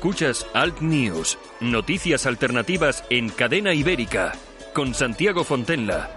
[0.00, 4.32] Escuchas Alt News, noticias alternativas en cadena ibérica,
[4.72, 6.16] con Santiago Fontenla.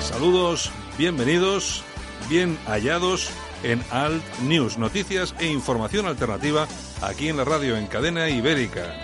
[0.00, 1.84] Saludos, bienvenidos,
[2.30, 3.28] bien hallados
[3.62, 6.66] en Alt News, noticias e información alternativa
[7.02, 8.94] aquí en la radio en cadena ibérica.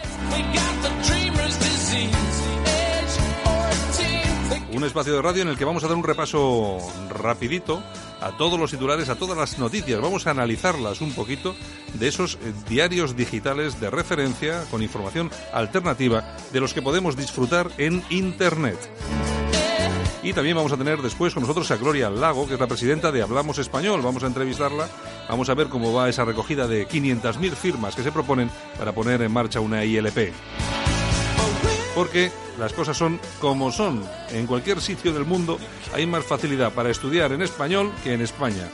[4.73, 6.79] Un espacio de radio en el que vamos a dar un repaso
[7.11, 7.83] rapidito
[8.23, 10.01] a todos los titulares, a todas las noticias.
[10.01, 11.55] Vamos a analizarlas un poquito
[11.95, 17.71] de esos eh, diarios digitales de referencia con información alternativa de los que podemos disfrutar
[17.79, 18.79] en Internet.
[20.23, 23.11] Y también vamos a tener después con nosotros a Gloria Lago, que es la presidenta
[23.11, 24.03] de Hablamos Español.
[24.03, 24.89] Vamos a entrevistarla,
[25.29, 29.21] vamos a ver cómo va esa recogida de 500.000 firmas que se proponen para poner
[29.23, 30.33] en marcha una ILP
[31.95, 34.05] porque las cosas son como son.
[34.31, 35.59] En cualquier sitio del mundo
[35.95, 38.69] hay más facilidad para estudiar en español que en España.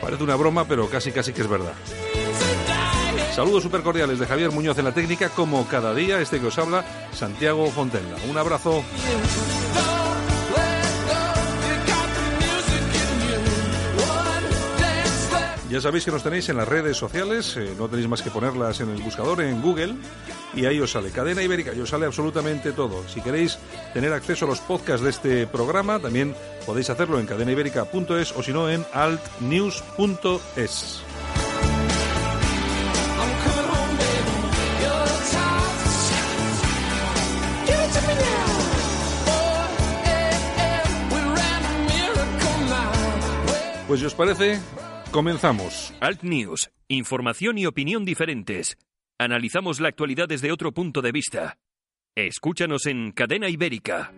[0.00, 1.72] Parece una broma, pero casi casi que es verdad.
[3.34, 6.58] Saludos super cordiales de Javier Muñoz en la técnica, como cada día, este que os
[6.58, 8.16] habla, Santiago Fontenla.
[8.30, 8.82] Un abrazo.
[15.68, 18.80] Ya sabéis que nos tenéis en las redes sociales, eh, no tenéis más que ponerlas
[18.80, 19.96] en el buscador en Google
[20.54, 23.02] y ahí os sale Cadena Ibérica y os sale absolutamente todo.
[23.08, 23.58] Si queréis
[23.92, 28.52] tener acceso a los podcasts de este programa, también podéis hacerlo en cadenaibérica.es o si
[28.52, 31.02] no en altnews.es.
[43.88, 44.60] Pues si os parece,
[45.10, 45.94] comenzamos.
[46.00, 48.76] Alt News, información y opinión diferentes.
[49.18, 51.58] Analizamos la actualidad desde otro punto de vista.
[52.14, 54.12] Escúchanos en Cadena Ibérica.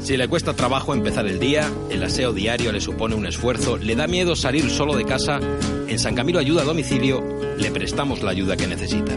[0.00, 3.94] Si le cuesta trabajo empezar el día, el aseo diario le supone un esfuerzo, le
[3.94, 5.38] da miedo salir solo de casa,
[5.86, 7.22] en San Camilo Ayuda a Domicilio
[7.56, 9.16] le prestamos la ayuda que necesita.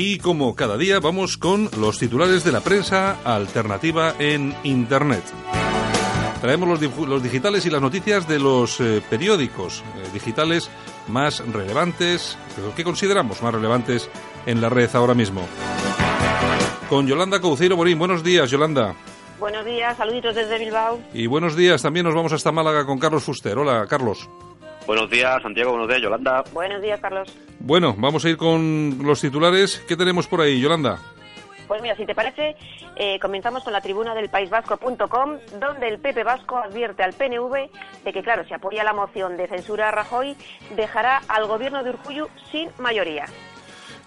[0.00, 5.24] Y como cada día vamos con los titulares de la prensa alternativa en Internet.
[6.40, 10.70] Traemos los, los digitales y las noticias de los eh, periódicos eh, digitales
[11.08, 12.38] más relevantes,
[12.76, 14.08] que consideramos más relevantes
[14.46, 15.44] en la red ahora mismo.
[16.88, 17.98] Con Yolanda Couceiro Morín.
[17.98, 18.94] Buenos días, Yolanda.
[19.40, 21.00] Buenos días, saluditos desde Bilbao.
[21.12, 23.58] Y buenos días, también nos vamos hasta Málaga con Carlos Fuster.
[23.58, 24.28] Hola, Carlos.
[24.88, 25.72] Buenos días, Santiago.
[25.72, 26.42] Buenos días, Yolanda.
[26.50, 27.28] Buenos días, Carlos.
[27.60, 29.84] Bueno, vamos a ir con los titulares.
[29.86, 30.98] ¿Qué tenemos por ahí, Yolanda?
[31.66, 32.56] Pues mira, si te parece,
[32.96, 37.68] eh, comenzamos con la tribuna del paisvasco.com, donde el PP Vasco advierte al PNV
[38.02, 40.34] de que, claro, si apoya la moción de censura a Rajoy,
[40.74, 43.26] dejará al gobierno de Urkullu sin mayoría.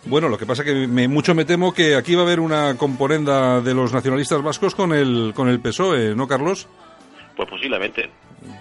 [0.06, 2.76] Bueno, lo que pasa que me, mucho me temo que aquí va a haber una
[2.76, 6.68] componenda de los nacionalistas vascos con el, con el PSOE, ¿no, Carlos?
[7.38, 8.10] Pues posiblemente,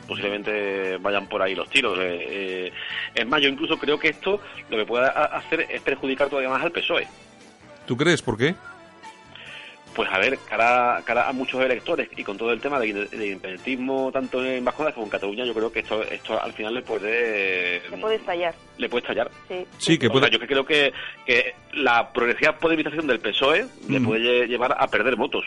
[0.06, 1.98] posiblemente vayan por ahí los tiros.
[1.98, 2.72] Eh, eh,
[3.14, 6.62] es más, yo incluso creo que esto lo que puede hacer es perjudicar todavía más
[6.62, 7.06] al PSOE.
[7.86, 8.22] ¿Tú crees?
[8.22, 8.54] ¿Por qué?
[9.94, 14.10] Pues a ver, cara, cara a muchos electores y con todo el tema de, independentismo
[14.12, 17.82] tanto en Vasconia como en Cataluña, yo creo que esto, esto al final le puede...
[17.90, 18.54] Le puede estallar.
[18.78, 19.30] Le puede estallar.
[19.48, 20.28] Sí, Sí, que O puede...
[20.28, 20.92] sea, yo creo que,
[21.26, 24.04] que la progresiva podemización del PSOE le Mm.
[24.06, 25.44] puede lle- llevar a perder votos.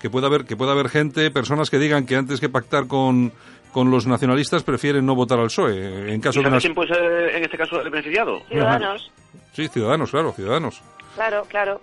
[0.00, 3.32] Que puede haber que puede haber gente, personas que digan que antes que pactar con,
[3.72, 6.12] con los nacionalistas prefieren no votar al PSOE.
[6.12, 8.42] En caso ¿Y de quién puede ser en este caso el beneficiado?
[8.50, 9.10] Ciudadanos,
[9.54, 10.82] Sí, ciudadanos, claro, ciudadanos.
[11.14, 11.80] claro, claro.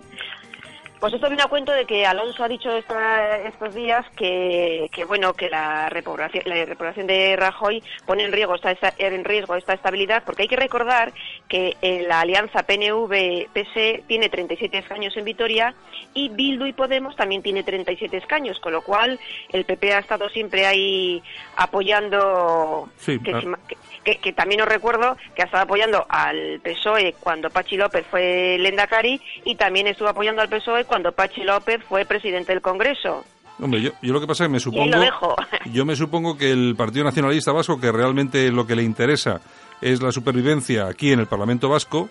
[1.04, 5.04] Pues esto viene a cuento de que Alonso ha dicho esta- estos días que, que,
[5.04, 9.54] bueno que la reprobación, la reprobación de Rajoy pone en riesgo esta, esta- en riesgo
[9.54, 11.12] esta estabilidad porque hay que recordar
[11.46, 15.74] que eh, la alianza PNV-PS tiene 37 escaños en Vitoria
[16.14, 19.20] y Bildu y Podemos también tiene 37 escaños con lo cual
[19.52, 21.22] el PP ha estado siempre ahí
[21.56, 23.40] apoyando Sí, que, ah.
[23.68, 28.06] que- que, que también os recuerdo que ha estado apoyando al PSOE cuando Pachi López
[28.10, 33.24] fue Lendakari y también estuvo apoyando al PSOE cuando Pachi López fue presidente del Congreso.
[33.60, 34.90] Hombre, yo, yo lo que pasa es que me supongo...
[35.72, 39.40] Yo me supongo que el Partido Nacionalista Vasco, que realmente lo que le interesa
[39.80, 42.08] es la supervivencia aquí en el Parlamento Vasco,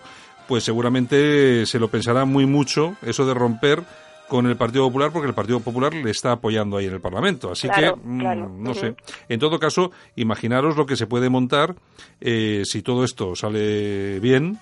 [0.48, 3.82] pues seguramente se lo pensará muy mucho eso de romper
[4.28, 7.50] con el Partido Popular porque el Partido Popular le está apoyando ahí en el Parlamento.
[7.50, 8.94] Así que, mm, no sé.
[9.28, 11.74] En todo caso, imaginaros lo que se puede montar
[12.20, 14.58] eh, si todo esto sale bien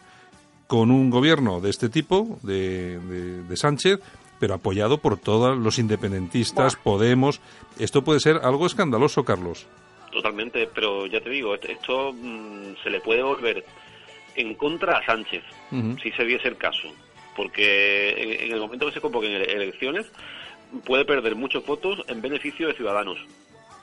[0.67, 4.01] con un gobierno de este tipo, de, de, Sánchez,
[4.41, 7.41] pero apoyado por todos los independentistas, Podemos.
[7.79, 9.67] Esto puede ser algo escandaloso, Carlos.
[10.11, 13.65] Totalmente, pero ya te digo, esto mm, se le puede volver
[14.35, 15.43] en contra a Sánchez,
[16.03, 16.89] si se diese el caso
[17.37, 20.11] porque en, el momento que se convoquen elecciones
[20.85, 23.19] puede perder muchos votos en beneficio de Ciudadanos.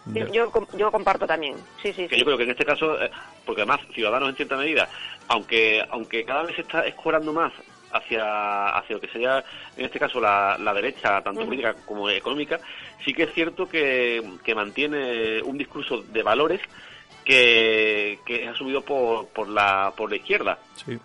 [0.05, 2.07] Yo, yo, comparto también, sí, sí.
[2.07, 3.11] Que Yo creo que en este caso, eh,
[3.45, 4.89] porque además Ciudadanos en cierta medida,
[5.27, 7.51] aunque aunque cada vez se está escorando más
[7.91, 9.43] hacia, hacia lo que sería,
[9.77, 12.59] en este caso, la, la derecha, tanto política como económica,
[13.03, 16.61] sí que es cierto que, que mantiene un discurso de valores
[17.23, 20.57] que, que es asumido por, por, la, por la izquierda.
[20.73, 20.97] Sí.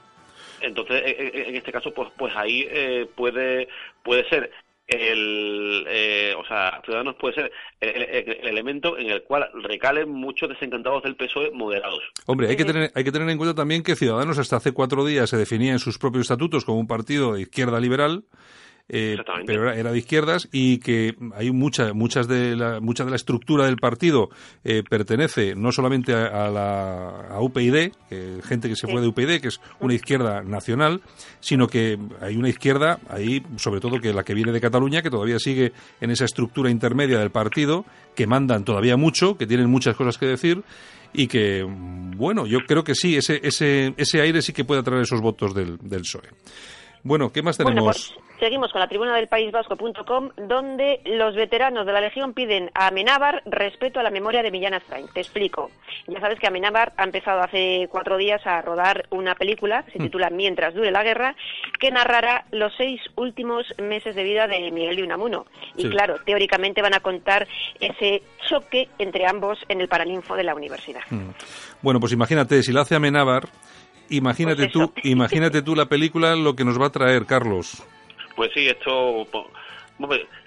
[0.64, 3.68] Entonces, e, e, en este caso, pues, pues ahí eh, puede,
[4.02, 4.50] puede ser
[4.86, 11.02] el, eh, o sea, Ciudadanos puede ser el, elemento en el cual recalen muchos desencantados
[11.02, 12.02] del PSOE moderados.
[12.26, 15.04] Hombre, hay que tener, hay que tener en cuenta también que Ciudadanos hasta hace cuatro
[15.04, 18.24] días se definía en sus propios estatutos como un partido de izquierda liberal
[18.88, 19.16] eh,
[19.46, 23.64] pero era, de izquierdas y que hay mucha, muchas de la, mucha de la estructura
[23.64, 24.28] del partido
[24.62, 27.92] eh, pertenece no solamente a, la a UPyD,
[28.44, 31.00] gente que se fue de UPyD, que es una izquierda nacional,
[31.40, 35.10] sino que hay una izquierda ahí, sobre todo que la que viene de Cataluña, que
[35.10, 37.84] todavía sigue en esa estructura intermedia del partido,
[38.14, 40.62] que mandan todavía mucho, que tienen muchas cosas que decir
[41.14, 45.02] y que, bueno, yo creo que sí, ese, ese, ese aire sí que puede atraer
[45.02, 46.28] esos votos del, del PSOE.
[47.04, 48.14] Bueno, ¿qué más tenemos?
[48.16, 52.70] Pues, seguimos con la tribuna del País Vasco.com, donde los veteranos de la Legión piden
[52.72, 55.06] a Amenábar respeto a la memoria de Millán Astrain.
[55.12, 55.70] Te explico.
[56.06, 60.02] Ya sabes que Amenábar ha empezado hace cuatro días a rodar una película, se mm.
[60.02, 61.36] titula Mientras dure la guerra,
[61.78, 65.44] que narrará los seis últimos meses de vida de Miguel de Unamuno.
[65.76, 67.46] Y claro, teóricamente van a contar
[67.80, 71.02] ese choque entre ambos en el Paraninfo de la universidad.
[71.10, 71.32] Mm.
[71.82, 73.50] Bueno, pues imagínate, si lo hace Amenábar
[74.10, 77.82] Imagínate pues tú, imagínate tú la película lo que nos va a traer, Carlos.
[78.36, 79.26] Pues sí, esto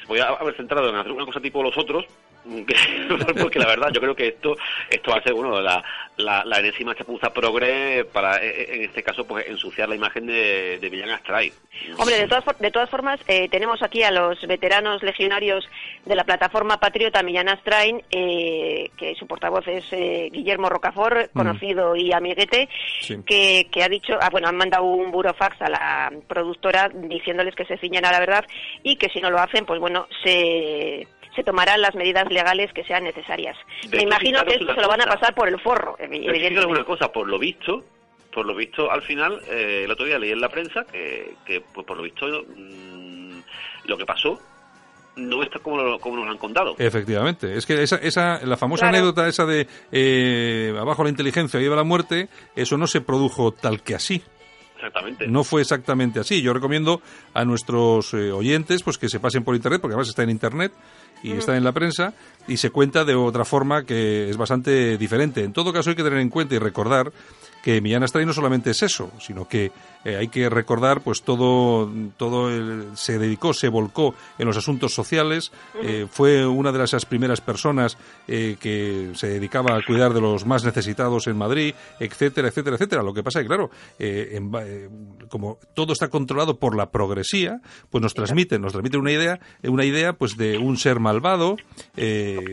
[0.02, 2.06] se podía haber centrado en hacer una cosa tipo los otros,
[3.42, 4.56] porque la verdad yo creo que esto
[4.90, 5.84] esto ser bueno la,
[6.18, 10.28] la, la enésima chapuza progre para e, e, en este caso pues ensuciar la imagen
[10.28, 11.52] de, de Millán Astray
[11.98, 15.68] hombre de todas de todas formas eh, tenemos aquí a los veteranos legionarios
[16.06, 21.38] de la plataforma patriota Millán Astray eh, que su portavoz es eh, Guillermo Rocafort mm.
[21.38, 22.70] conocido y amiguete
[23.26, 27.66] que, que ha dicho ah, bueno han mandado un burofax a la productora diciéndoles que
[27.66, 28.46] se ciñan a la verdad
[28.84, 31.08] y que si no lo hacen pues bueno se
[31.38, 33.56] se tomarán las medidas legales que sean necesarias.
[33.92, 36.60] Me imagino que esto se lo van a pasar por el forro, evidentemente.
[36.60, 37.84] alguna cosa, por lo visto,
[38.34, 41.62] por lo visto, al final, eh, el otro día leí en la prensa que, que
[41.62, 43.40] pues, por lo visto, mm,
[43.86, 44.40] lo que pasó
[45.16, 46.76] no está como, lo, como nos han contado.
[46.80, 51.76] Efectivamente, es que esa, esa la famosa anécdota esa de eh, abajo la inteligencia, arriba
[51.76, 54.24] la muerte, eso no se produjo tal que así.
[54.78, 55.28] Exactamente.
[55.28, 56.42] No fue exactamente así.
[56.42, 57.02] Yo recomiendo
[57.34, 60.72] a nuestros eh, oyentes pues que se pasen por internet, porque además está en internet,
[61.24, 62.14] y está en la prensa
[62.48, 65.44] y se cuenta de otra forma que es bastante diferente.
[65.44, 67.12] En todo caso hay que tener en cuenta y recordar
[67.64, 69.72] que Millán Astray no solamente es eso, sino que
[70.08, 72.50] eh, hay que recordar pues todo todo
[72.96, 75.52] se dedicó se volcó en los asuntos sociales.
[75.84, 80.46] Eh, fue una de esas primeras personas eh, que se dedicaba a cuidar de los
[80.46, 83.04] más necesitados en Madrid etcétera etcétera etcétera.
[83.04, 83.70] Lo que pasa es que claro
[85.28, 87.60] como todo está controlado por la progresía
[87.90, 91.58] pues nos transmiten nos transmiten una idea una idea pues de un ser malvado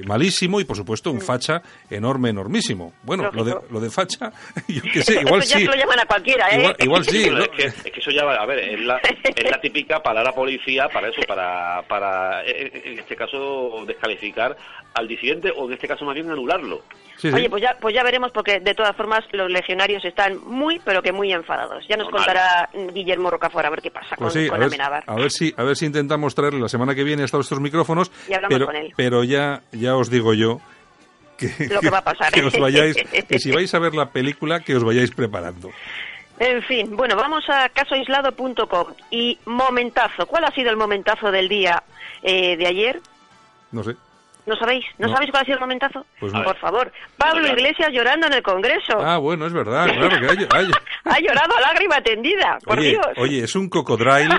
[0.08, 2.94] malísimo y por supuesto un facha enorme enormísimo.
[3.04, 4.32] Bueno lo de lo de facha
[4.66, 5.50] yo que sé igual sí.
[5.50, 6.74] ya lo llaman a cualquiera ¿eh?
[6.80, 10.02] igual sí es, que, es, que, eso ya, a ver, es la, es la típica
[10.02, 14.56] palabra policía para eso, para, para en este caso descalificar
[14.94, 16.82] al disidente o en este caso más bien anularlo.
[17.32, 21.02] Oye, pues ya, pues ya veremos porque de todas formas los legionarios están muy, pero
[21.02, 21.86] que muy enfadados.
[21.88, 25.30] Ya nos contará Guillermo Rocafort a ver qué pasa pues con, a, ver, a ver
[25.30, 28.10] si, a ver si intentamos traerle la semana que viene hasta estos micrófonos.
[28.48, 30.60] pero, pero ya, ya os digo yo
[31.36, 32.32] que, lo que va a pasar.
[32.32, 32.96] que os vayáis,
[33.28, 35.70] que si vais a ver la película, que os vayáis preparando.
[36.38, 40.26] En fin, bueno, vamos a casoaislado.com y momentazo.
[40.26, 41.82] ¿Cuál ha sido el momentazo del día
[42.22, 43.00] eh, de ayer?
[43.70, 43.94] No sé.
[44.46, 44.84] ¿No sabéis?
[44.98, 46.04] ¿No, sabéis cuál ha sido el momentazo?
[46.20, 46.92] Pues Por favor.
[47.16, 48.98] Pablo Iglesias llorando en el Congreso.
[49.00, 50.70] Ah, bueno, es verdad, claro que hay,
[51.04, 53.06] ha llorado a lágrima tendida, por oye, Dios.
[53.16, 54.36] Oye, es un cocodrilo.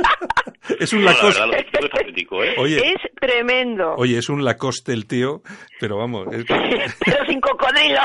[0.80, 1.60] es un Lacoste.
[1.60, 2.54] ¿eh?
[2.58, 3.94] Oye, es tremendo.
[3.96, 5.42] Oye, es un Lacoste el tío,
[5.78, 6.26] pero vamos.
[6.48, 8.00] pero sin cocodrilo.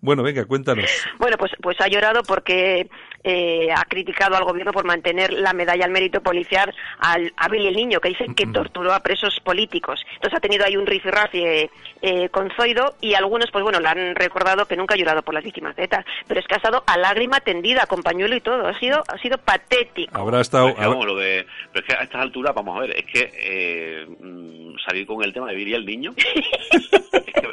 [0.00, 0.90] Bueno, venga, cuéntanos.
[1.18, 2.88] Bueno, pues, pues ha llorado porque
[3.24, 7.68] eh, ha criticado al gobierno por mantener la medalla al mérito policial al, a Billy
[7.68, 10.00] el Niño, que dice que torturó a presos políticos.
[10.14, 11.70] Entonces ha tenido ahí un rifirrafe
[12.02, 15.34] eh, con Zoido y algunos, pues bueno, le han recordado que nunca ha llorado por
[15.34, 18.40] las víctimas de ETA, pero es que ha estado a lágrima tendida, con pañuelo y
[18.40, 18.66] todo.
[18.66, 20.18] Ha sido, ha sido patético.
[20.18, 20.74] Habrá estado...
[20.74, 23.32] Pues, vamos, lo de, pero es que a estas alturas, vamos a ver, es que
[23.40, 26.90] eh, mm, salir con el tema de Billy el Niño, es,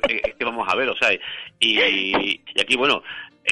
[0.08, 1.14] que, es que vamos a ver, o sea,
[1.60, 3.04] y, y aquí, bueno,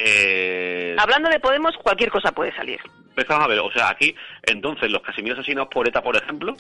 [0.04, 2.80] eh, Hablando de Podemos, cualquier cosa puede salir.
[3.10, 6.56] Empezamos a ver, o sea, aquí, entonces, los Casimiros asesinados por ETA, por ejemplo,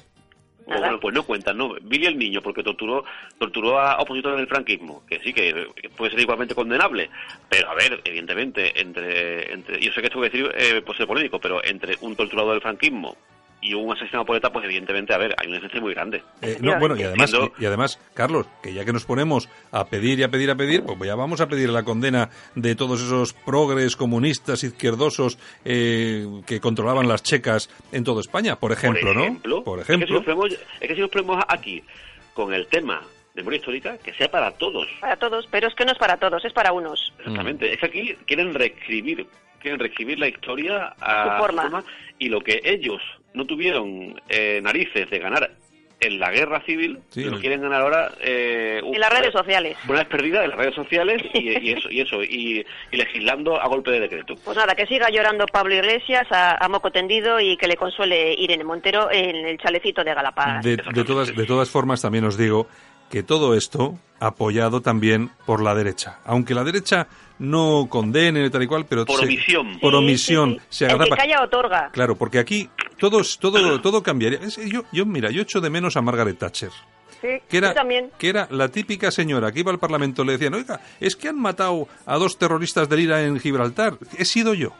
[0.67, 1.75] pues, bueno, pues no cuentan, ¿no?
[1.81, 3.05] Billy el niño, porque torturó,
[3.39, 7.09] torturó a opositores del franquismo, que sí, que puede ser igualmente condenable,
[7.47, 10.97] pero a ver, evidentemente, entre, entre yo sé que esto voy a decir eh, puede
[10.97, 13.15] ser político, pero entre un torturador del franquismo
[13.61, 16.23] y un asesinado por ETA, pues evidentemente, a ver, hay una diferencia muy grande.
[16.41, 19.85] Eh, no, bueno, y además, y, y, además, Carlos, que ya que nos ponemos a
[19.85, 23.01] pedir y a pedir a pedir, pues ya vamos a pedir la condena de todos
[23.01, 29.21] esos progres comunistas izquierdosos eh, que controlaban las checas en toda España, por ejemplo, por
[29.21, 29.63] ejemplo ¿no?
[29.63, 30.05] Por ejemplo.
[30.05, 31.83] Es que, si nos ponemos, es que si nos ponemos aquí
[32.33, 33.01] con el tema
[33.33, 34.87] de memoria histórica, que sea para todos.
[34.99, 37.13] Para todos, pero es que no es para todos, es para unos.
[37.19, 37.69] Exactamente.
[37.69, 37.73] Mm.
[37.73, 39.27] Es que aquí quieren reescribir,
[39.59, 41.63] quieren reescribir la historia a su forma.
[41.63, 41.83] forma
[42.19, 43.01] y lo que ellos
[43.33, 45.51] no tuvieron eh, narices de ganar
[45.99, 49.75] en la guerra civil, Sí, lo quieren ganar ahora eh, En las redes sociales.
[49.87, 53.59] Una vez perdida en las redes sociales y, y eso, y eso, y, y legislando
[53.59, 54.35] a golpe de decreto.
[54.45, 58.33] Pues nada, que siga llorando Pablo Iglesias a, a moco tendido y que le consuele
[58.37, 60.63] Irene Montero en el chalecito de Galapagar.
[60.63, 62.67] De, de todas, de todas formas, también os digo
[63.09, 66.19] que todo esto apoyado también por la derecha.
[66.25, 67.07] Aunque la derecha
[67.39, 69.79] no condene tal y cual, pero Por se- omisión.
[69.79, 70.65] por Sí, omisión sí, sí.
[70.69, 71.89] se El que calla otorga.
[71.91, 74.39] Claro, porque aquí todo, es- todo, todo cambiaría.
[74.39, 76.71] Es- yo, yo, mira, yo echo de menos a Margaret Thatcher.
[77.21, 78.11] Sí, Que era, también.
[78.19, 81.29] que era la típica señora que iba al Parlamento y le decían, oiga, es que
[81.29, 83.97] han matado a dos terroristas del IRA en Gibraltar.
[84.17, 84.71] He sido yo.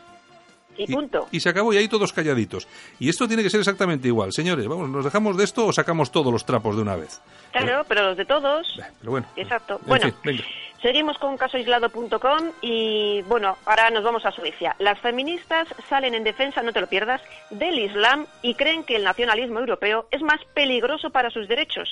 [0.78, 1.28] Y punto.
[1.32, 2.68] Y, se acabó y ahí todos calladitos.
[3.00, 4.32] Y esto tiene que ser exactamente igual.
[4.32, 7.22] Señores, vamos, ¿nos dejamos de esto o sacamos todos los trapos de una vez?
[7.52, 8.68] Claro, pero los de todos.
[9.00, 9.28] Pero bueno.
[9.36, 9.80] Exacto.
[9.82, 10.44] En Bueno, fin, venga.
[10.82, 14.76] Seguimos con casoaislado.com y bueno, ahora nos vamos a Suecia.
[14.80, 19.04] Las feministas salen en defensa, no te lo pierdas, del Islam y creen que el
[19.04, 21.90] nacionalismo europeo es más peligroso para sus derechos.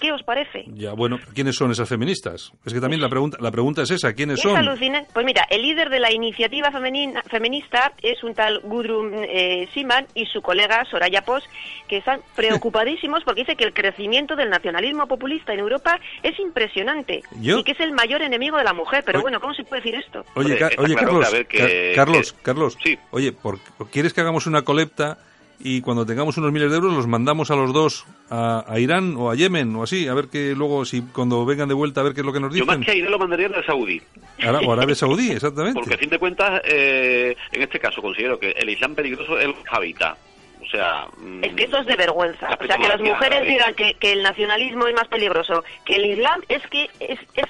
[0.00, 0.64] ¿Qué os parece?
[0.68, 2.52] Ya, bueno, ¿quiénes son esas feministas?
[2.66, 4.56] Es que también la pregunta, la pregunta es esa, ¿quiénes Es son?
[4.56, 5.10] alucinante.
[5.14, 10.06] Pues mira, el líder de la iniciativa femenina- feminista es un tal Gudrun eh, Siman
[10.14, 11.46] y su colega Soraya Post,
[11.88, 17.22] que están preocupadísimos porque dice que el crecimiento del nacionalismo populista en Europa es impresionante
[17.40, 19.02] Yo- y que es el mayor enemigo de la mujer.
[19.04, 20.24] Pero Oye- bueno, ¿cómo se puede decir esto?
[20.34, 22.98] Oye, Ca- oye claro Carlos, que a ver que- Ca- Carlos, que- Carlos, sí.
[23.10, 23.58] oye, ¿por-
[23.90, 25.18] ¿quieres que hagamos una colecta
[25.62, 29.14] y cuando tengamos unos miles de euros los mandamos a los dos a, a Irán
[29.18, 32.04] o a Yemen o así, a ver que luego, si cuando vengan de vuelta, a
[32.04, 32.84] ver qué es lo que nos Yo más dicen?
[32.86, 34.00] que a Irán lo mandaría a Saudí,
[34.38, 35.78] Ara- o Arabia Saudí, exactamente.
[35.78, 39.44] porque a fin de cuentas, eh, en este caso considero que el Islam peligroso es
[39.46, 40.16] el hábitat.
[40.62, 41.06] O sea...
[41.18, 42.56] mm, Es que eso es de vergüenza.
[42.60, 46.04] O sea, que las mujeres digan que, que el nacionalismo es más peligroso que el
[46.12, 47.46] Islam es que es, es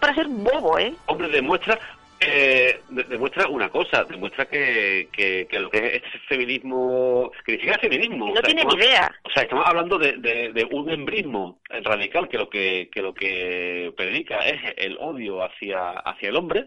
[0.00, 0.92] para ser bobo, ¿eh?
[1.06, 1.78] Hombre, demuestra
[2.22, 7.52] eh, de- demuestra una cosa, demuestra que, que, que lo que es este feminismo, que
[7.52, 8.26] ni siquiera es feminismo.
[8.26, 9.14] Y o no sea, tiene estamos- ni idea.
[9.24, 13.14] O sea, estamos hablando de, de, de un embrismo radical que lo que, que lo
[13.14, 16.66] que predica es el odio hacia, hacia el hombre.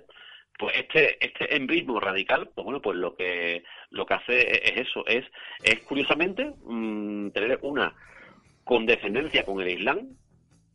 [0.58, 4.88] Pues este, este embrismo radical, pues bueno, pues lo que, lo que hace es, es
[4.88, 5.26] eso, es,
[5.64, 7.94] es curiosamente mm, tener una
[8.64, 10.16] condescendencia con el Islam,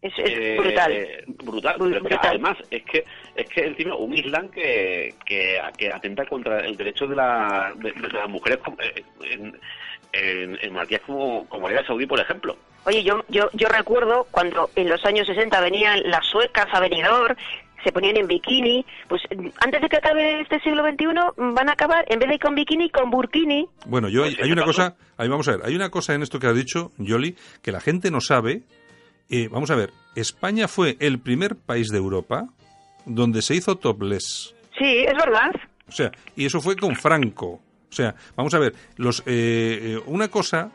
[0.00, 1.07] Es, es eh, brutal.
[1.43, 2.31] brutal, Bru- pero es que brutal.
[2.31, 7.07] además es que es que encima un Islam que, que, que atenta contra el derecho
[7.09, 9.59] de, la, de, de las mujeres eh, en,
[10.12, 12.57] en, en monarquías como, como Arabia Saudí, por ejemplo.
[12.85, 17.35] Oye, yo, yo, yo recuerdo cuando en los años 60 venían las suecas a Benidorm,
[17.85, 19.23] se ponían en bikini, pues
[19.61, 22.88] antes de que acabe este siglo XXI van a acabar, en vez de con bikini,
[22.90, 23.69] con burkini.
[23.87, 26.14] Bueno, yo Pues hay, hay ¿qué una cosa, ahí vamos a ver, hay una cosa
[26.14, 28.62] en esto que has dicho, Yoli, que la gente no sabe.
[29.30, 32.49] Eh, vamos a ver, España fue el primer país de Europa
[33.04, 34.54] donde se hizo topless.
[34.78, 35.50] Sí, es verdad.
[35.87, 37.61] O sea, y eso fue con Franco.
[37.90, 40.70] O sea, vamos a ver, los, eh, eh, una cosa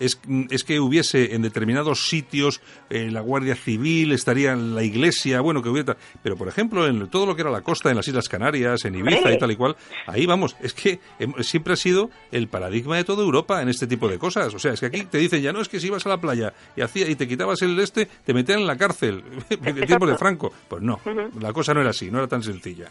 [0.00, 5.40] es, es que hubiese en determinados sitios eh, la Guardia Civil, estaría en la iglesia,
[5.40, 5.96] bueno, que hubiera...
[6.22, 8.94] Pero, por ejemplo, en todo lo que era la costa, en las Islas Canarias, en
[8.94, 9.76] Ibiza y tal y cual,
[10.06, 13.86] ahí vamos, es que em, siempre ha sido el paradigma de toda Europa en este
[13.86, 14.54] tipo de cosas.
[14.54, 16.18] O sea, es que aquí te dicen, ya no es que si ibas a la
[16.18, 20.06] playa y, hacía, y te quitabas el este, te metían en la cárcel, en tiempo
[20.06, 20.52] de Franco.
[20.68, 21.00] Pues no,
[21.40, 22.88] la cosa no era así, no era tan sencilla.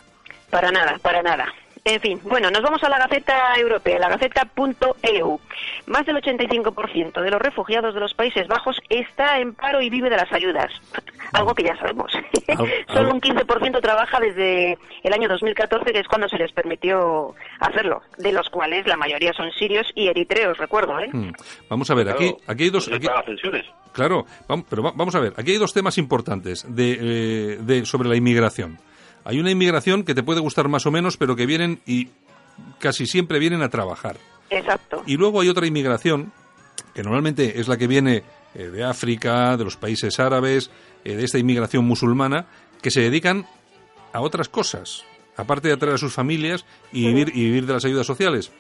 [0.50, 1.54] Para nada, para nada.
[1.88, 5.40] En fin, bueno, nos vamos a la Gaceta Europea, la Gaceta.eu.
[5.86, 10.10] Más del 85% de los refugiados de los Países Bajos está en paro y vive
[10.10, 10.70] de las ayudas.
[11.32, 12.12] Algo que ya sabemos.
[12.94, 18.02] Solo un 15% trabaja desde el año 2014, que es cuando se les permitió hacerlo,
[18.18, 21.00] de los cuales la mayoría son sirios y eritreos, recuerdo.
[21.00, 21.10] ¿eh?
[21.10, 21.32] Hmm.
[21.70, 22.92] Vamos a ver, aquí, aquí hay dos...
[22.92, 23.08] Aquí...
[23.94, 24.26] Claro,
[24.70, 28.78] pero vamos a ver, aquí hay dos temas importantes de, eh, de, sobre la inmigración.
[29.28, 32.08] Hay una inmigración que te puede gustar más o menos, pero que vienen y
[32.80, 34.16] casi siempre vienen a trabajar.
[34.50, 35.04] Exacto.
[35.06, 36.32] Y luego hay otra inmigración,
[36.94, 38.24] que normalmente es la que viene
[38.56, 40.72] eh, de África, de los países árabes,
[41.04, 42.46] eh, de esta inmigración musulmana,
[42.82, 43.46] que se dedican
[44.14, 45.04] a otras cosas,
[45.36, 48.54] aparte de atraer a sus familias y, vivir, y vivir de las ayudas sociales.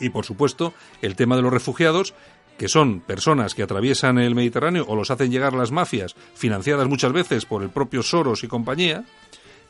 [0.00, 2.12] Y, por supuesto, el tema de los refugiados,
[2.58, 7.12] que son personas que atraviesan el Mediterráneo o los hacen llegar las mafias, financiadas muchas
[7.12, 9.04] veces por el propio Soros y compañía,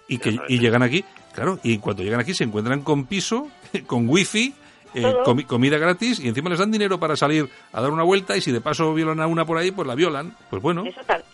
[0.09, 3.49] y que y llegan aquí, claro, y cuando llegan aquí se encuentran con piso,
[3.87, 4.55] con wifi,
[4.95, 5.15] eh,
[5.47, 8.53] comida gratis y encima les dan dinero para salir a dar una vuelta y si
[8.53, 10.35] de paso violan a una por ahí, pues la violan.
[10.51, 10.85] Pues bueno.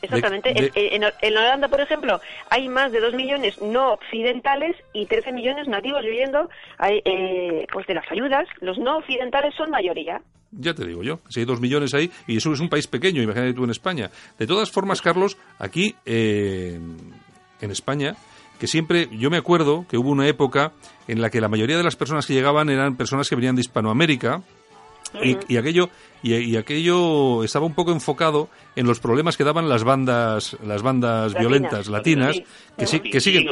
[0.02, 0.52] exactamente.
[0.74, 6.02] En, Holanda, por ejemplo, hay más de 2 millones no occidentales y 13 millones nativos
[6.02, 6.48] viviendo
[6.88, 8.46] eh, pues de las ayudas.
[8.60, 10.20] Los no occidentales son mayoría.
[10.50, 13.20] Ya te digo yo, si hay dos millones ahí, y eso es un país pequeño,
[13.22, 14.10] imagínate tú en España.
[14.38, 16.78] De todas formas, Carlos, aquí eh,
[17.60, 18.14] en España,
[18.58, 20.72] que siempre, yo me acuerdo que hubo una época
[21.08, 23.62] en la que la mayoría de las personas que llegaban eran personas que venían de
[23.62, 24.42] Hispanoamérica,
[25.22, 25.90] y, aquello
[26.22, 31.34] y, aquello estaba un poco enfocado en los problemas que daban las bandas las bandas
[31.34, 32.40] violentas latinas
[32.76, 33.46] que, sí, que siguen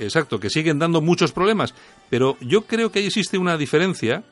[0.00, 1.74] exacto que siguen dando muchos problemas.
[2.10, 4.24] Pero yo creo que ahí existe una diferencia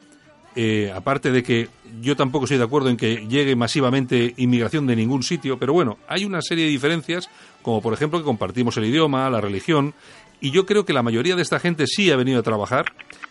[0.57, 1.69] eh, aparte de que
[2.01, 5.99] yo tampoco estoy de acuerdo en que llegue masivamente inmigración de ningún sitio, pero bueno,
[6.09, 7.31] hay una serie de diferencias,
[7.63, 9.95] como por ejemplo que compartimos el idioma, la religión,
[10.41, 12.87] y yo creo que la mayoría de esta gente sí ha venido a trabajar,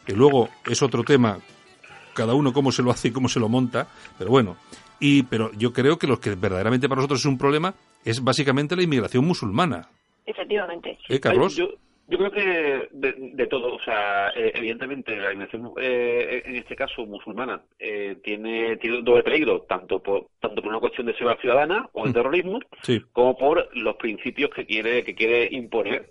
[0.05, 1.39] que luego es otro tema,
[2.13, 4.55] cada uno cómo se lo hace y cómo se lo monta, pero bueno,
[4.99, 8.75] y pero yo creo que lo que verdaderamente para nosotros es un problema es básicamente
[8.75, 9.87] la inmigración musulmana.
[10.25, 10.97] Efectivamente.
[11.07, 11.55] ¿Eh, Carlos?
[11.55, 11.67] Yo
[12.17, 17.61] creo que de, todo, o sea, eh, evidentemente la inmigración eh, en este caso musulmana
[17.77, 21.89] eh, tiene tiene un doble peligro, tanto por tanto por una cuestión de seguridad ciudadana
[21.93, 22.13] o de mm.
[22.13, 22.59] terrorismo,
[23.13, 26.09] como por los principios que quiere que quiere imponer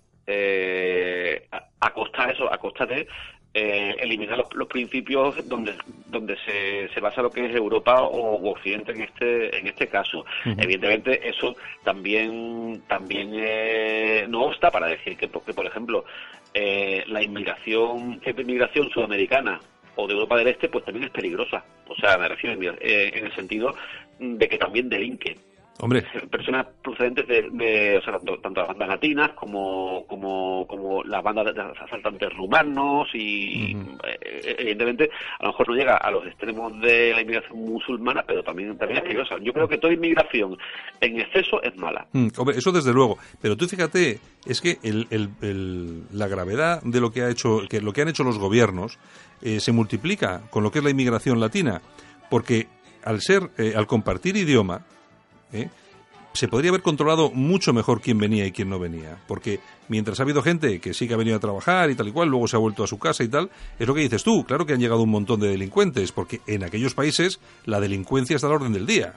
[1.51, 3.09] a, a, costa eso, a costa de
[3.55, 5.75] eh, eliminar los, principios donde
[6.07, 10.25] donde se, se, basa lo que es Europa o, Occidente en este en este caso.
[10.45, 16.05] Evidentemente eso también también eh, no obsta para decir que, porque, por ejemplo
[16.53, 19.59] eh, la inmigración inmigración sudamericana
[19.97, 21.65] o de Europa del Este pues también es peligrosa.
[21.89, 23.75] O sea, me refiero en el sentido
[24.19, 25.48] de que también delinque.
[25.81, 26.05] Hombre.
[26.31, 31.63] Personas procedentes de, o sea, tanto, las bandas latinas como, como, como las bandas de
[31.63, 37.21] asaltantes rumanos y, eh, evidentemente, a lo mejor no llega a los extremos de la
[37.21, 39.37] inmigración musulmana, pero también, también es peligrosa.
[39.41, 40.59] Yo creo que toda inmigración
[41.01, 42.09] en exceso es mala.
[42.13, 43.19] Mm, hombre, eso desde luego.
[43.41, 47.81] Pero tú fíjate, es que el, el, la gravedad de lo que, ha hecho, que
[47.81, 48.99] lo que han hecho los gobiernos
[49.43, 51.81] eh, se multiplica con lo que es la inmigración latina.
[52.31, 52.67] Porque
[53.05, 54.85] al ser, eh, al compartir idioma,
[55.53, 55.69] ¿eh?
[56.39, 59.19] se podría haber controlado mucho mejor quién venía y quién no venía.
[59.27, 59.59] Porque
[59.89, 62.29] mientras ha habido gente que sí que ha venido a trabajar y tal y cual,
[62.29, 64.45] luego se ha vuelto a su casa y tal, es lo que dices tú.
[64.45, 68.47] Claro que han llegado un montón de delincuentes, porque en aquellos países la delincuencia está
[68.47, 69.15] a la orden del día.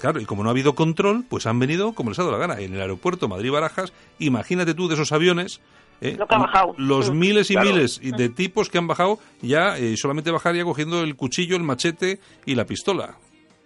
[0.00, 2.38] Claro, y como no ha habido control, pues han venido como les ha dado la
[2.38, 2.60] gana.
[2.60, 5.60] En el aeropuerto Madrid-Barajas, imagínate tú de esos aviones.
[6.00, 6.16] ¿eh?
[6.18, 6.74] Lo que ha bajado.
[6.76, 11.14] Los miles y miles de tipos que han bajado, ya eh, solamente bajaría cogiendo el
[11.14, 13.16] cuchillo, el machete y la pistola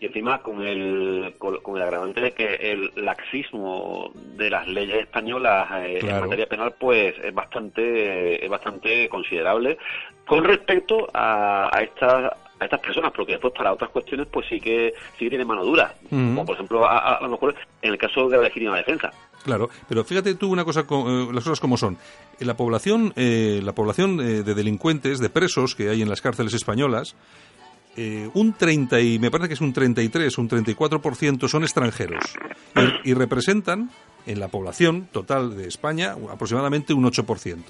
[0.01, 5.69] y encima con el, con, el agravante de que el laxismo de las leyes españolas
[5.83, 9.77] eh, en materia penal pues es bastante es bastante considerable
[10.27, 14.61] con respecto a, a estas a estas personas, porque después para otras cuestiones pues sí
[14.61, 18.29] que sí que tiene mano dura, como por ejemplo a, lo mejor en el caso
[18.29, 19.11] de la legítima defensa.
[19.43, 21.97] Claro, pero fíjate tú una cosa, eh, las cosas como son.
[22.41, 27.17] La población, eh, la población de delincuentes, de presos que hay en las cárceles españolas,
[27.97, 32.25] eh, un 30 y me parece que es un 33, un 34% son extranjeros
[33.05, 33.91] y, representan
[34.27, 37.65] en la población total de España aproximadamente un 8%.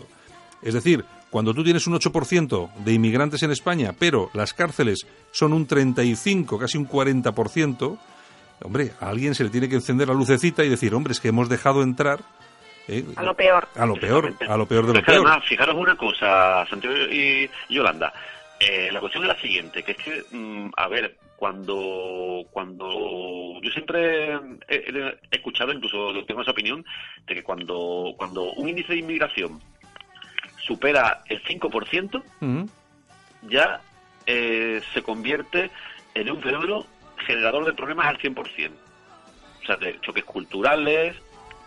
[0.62, 5.54] Es decir, cuando tú tienes un 8% de inmigrantes en España, pero las cárceles son
[5.54, 7.98] un 35, casi un 40%,
[8.62, 11.28] hombre, a alguien se le tiene que encender la lucecita y decir, hombre, es que
[11.28, 12.20] hemos dejado entrar
[12.88, 13.68] eh, a lo peor.
[13.74, 15.26] A lo peor, a lo peor de lo peor.
[15.26, 18.12] Además, fijaros una cosa, Santiago y Yolanda.
[18.60, 23.70] Eh, la cuestión es la siguiente, que es que, mm, a ver, cuando cuando yo
[23.70, 24.34] siempre
[24.68, 26.84] he, escuchado, incluso tengo esa opinión,
[27.26, 29.60] de que cuando, cuando un índice de inmigración
[30.58, 32.68] supera el 5%, Ujú.
[33.48, 33.80] ya
[34.26, 35.70] eh, se convierte
[36.14, 36.84] en un fenómeno
[37.26, 38.72] generador de problemas al 100%.
[39.62, 41.16] O sea, de choques culturales,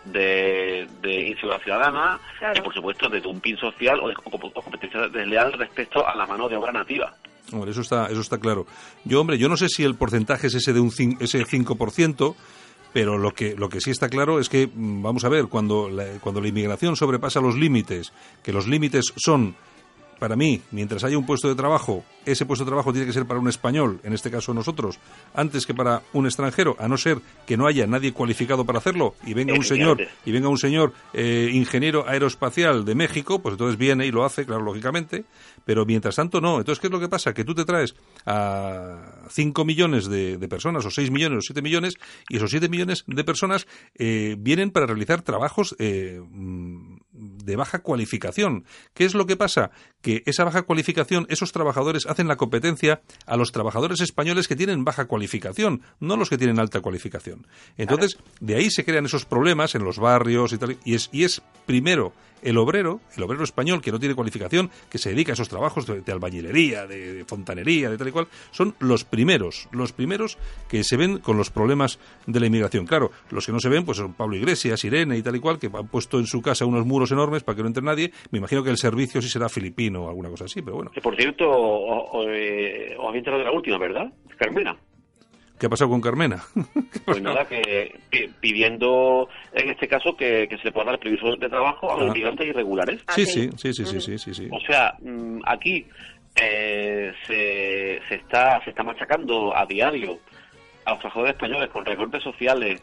[0.06, 2.54] de, de inseguridad ciudadana Claro.
[2.58, 6.48] y, por supuesto, de dumping social o de o- competencia desleal respecto a la mano
[6.48, 7.14] de obra nativa.
[7.52, 8.66] Hombre, eso está, eso está claro.
[9.04, 12.34] Yo, hombre, yo no sé si el porcentaje es ese de un cin- ese 5%,
[12.92, 15.88] pero lo que, lo que sí está claro es que, mm, vamos a ver, cuando
[15.90, 18.12] la, cuando la inmigración sobrepasa los límites,
[18.42, 19.56] que los límites son,
[20.18, 23.26] para mí, mientras haya un puesto de trabajo, ese puesto de trabajo tiene que ser
[23.26, 24.98] para un español, en este caso nosotros,
[25.34, 29.14] antes que para un extranjero, a no ser que no haya nadie cualificado para hacerlo
[29.26, 33.78] y venga un señor y venga un señor eh, ingeniero aeroespacial de México, pues entonces
[33.78, 35.24] viene y lo hace, claro, lógicamente,
[35.64, 36.58] pero mientras tanto no.
[36.58, 37.34] Entonces, ¿qué es lo que pasa?
[37.34, 37.94] Que tú te traes
[38.26, 41.94] a 5 millones de, de personas, o 6 millones, o 7 millones,
[42.28, 46.20] y esos 7 millones de personas eh, vienen para realizar trabajos eh,
[47.44, 48.64] de baja cualificación.
[48.94, 49.70] ¿Qué es lo que pasa?
[50.00, 54.84] Que esa baja cualificación, esos trabajadores hacen la competencia a los trabajadores españoles que tienen
[54.84, 57.46] baja cualificación, no los que tienen alta cualificación.
[57.76, 61.24] Entonces, de ahí se crean esos problemas en los barrios y tal, y es, y
[61.24, 65.34] es primero el obrero, el obrero español que no tiene cualificación, que se dedica a
[65.34, 70.38] esos trabajos de, albañilería, de, fontanería, de tal y cual, son los primeros, los primeros
[70.68, 72.86] que se ven con los problemas de la inmigración.
[72.86, 75.58] Claro, los que no se ven, pues son Pablo Iglesias, Irene y tal y cual,
[75.58, 78.12] que han puesto en su casa unos muros enormes para que no entre nadie.
[78.30, 80.90] Me imagino que el servicio sí será filipino o alguna cosa así, pero bueno.
[81.02, 84.12] Por cierto, o- o, eh, de la última, ¿verdad?
[84.38, 84.76] Carmena.
[85.64, 86.42] ¿Qué ha pasado con Carmena?
[87.06, 91.34] Pues nada, que pi- pidiendo en este caso que, que se le pueda dar permiso
[91.36, 93.00] de trabajo a los inmigrantes irregulares.
[93.06, 93.48] Ah, sí, sí.
[93.56, 94.48] sí, sí, sí, sí, sí.
[94.52, 95.86] O sea, mm, aquí
[96.36, 100.18] eh, se, se está se está machacando a diario
[100.84, 102.78] a los trabajadores españoles con recortes sociales,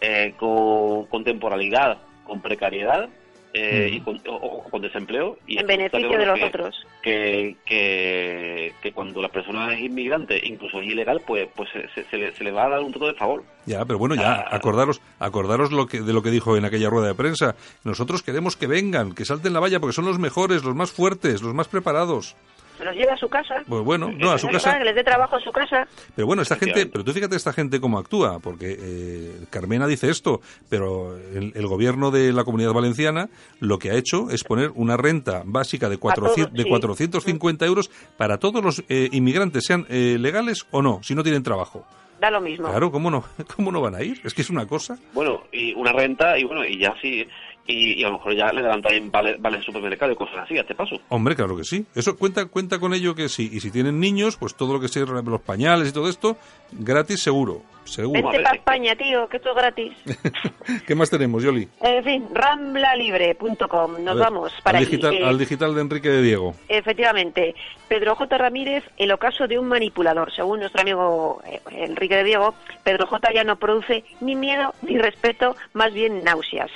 [0.00, 3.10] eh, con, con temporalidad, con precariedad
[3.54, 5.38] eh, y con, o- o con desempleo.
[5.46, 6.86] Y En beneficio de los que- otros.
[7.02, 12.08] Que, que, que cuando la persona es inmigrante, incluso es ilegal, pues pues se, se-
[12.08, 13.44] se le, se le va a dar un trato de favor.
[13.66, 14.48] Ya, pero bueno, ya, Ah.
[14.56, 17.54] acordaros, acordaros lo que, de lo que dijo en aquella rueda de prensa.
[17.84, 21.42] Nosotros queremos que vengan, que salten la valla, porque son los mejores, los más fuertes,
[21.42, 22.36] los más preparados.
[22.78, 23.62] Se los lleva a su casa.
[23.68, 24.78] Pues bueno, no, a su casa.
[24.78, 25.86] Que les dé trabajo a su casa.
[26.14, 30.10] Pero bueno, esta gente, pero tú fíjate esta gente cómo actúa, porque eh, Carmena dice
[30.10, 33.28] esto, pero el, el gobierno de la Comunidad Valenciana
[33.60, 36.68] lo que ha hecho es poner una renta básica de, 400, todos, de sí.
[36.68, 41.42] 450 euros para todos los eh, inmigrantes, sean eh, legales o no, si no tienen
[41.42, 41.86] trabajo.
[42.20, 42.68] Da lo mismo.
[42.68, 43.24] Claro, ¿cómo no,
[43.56, 44.20] ¿cómo no van a ir?
[44.24, 44.96] Es que es una cosa.
[45.12, 47.26] Bueno, y una renta, y bueno, y ya sí,
[47.66, 50.38] y, y a lo mejor ya le dan también vale, vale el supermercado y cosas
[50.38, 50.96] así a este paso.
[51.08, 51.84] Hombre, claro que sí.
[51.94, 53.50] Eso cuenta, cuenta con ello que sí.
[53.52, 56.36] Y si tienen niños, pues todo lo que sea los pañales y todo esto,
[56.72, 57.62] gratis seguro.
[57.84, 58.22] Seguro.
[58.22, 59.92] Vente para España, tío, que esto es gratis.
[60.86, 61.68] ¿Qué más tenemos, Yoli?
[61.80, 64.04] En fin, ramblalibre.com.
[64.04, 66.54] Nos ver, vamos para al digital, Eh, al digital de Enrique de Diego.
[66.68, 67.54] Efectivamente,
[67.88, 68.38] Pedro J.
[68.38, 70.32] Ramírez, el ocaso de un manipulador.
[70.32, 73.32] Según nuestro amigo eh, Enrique de Diego, Pedro J.
[73.32, 76.70] ya no produce ni miedo ni respeto, más bien náuseas.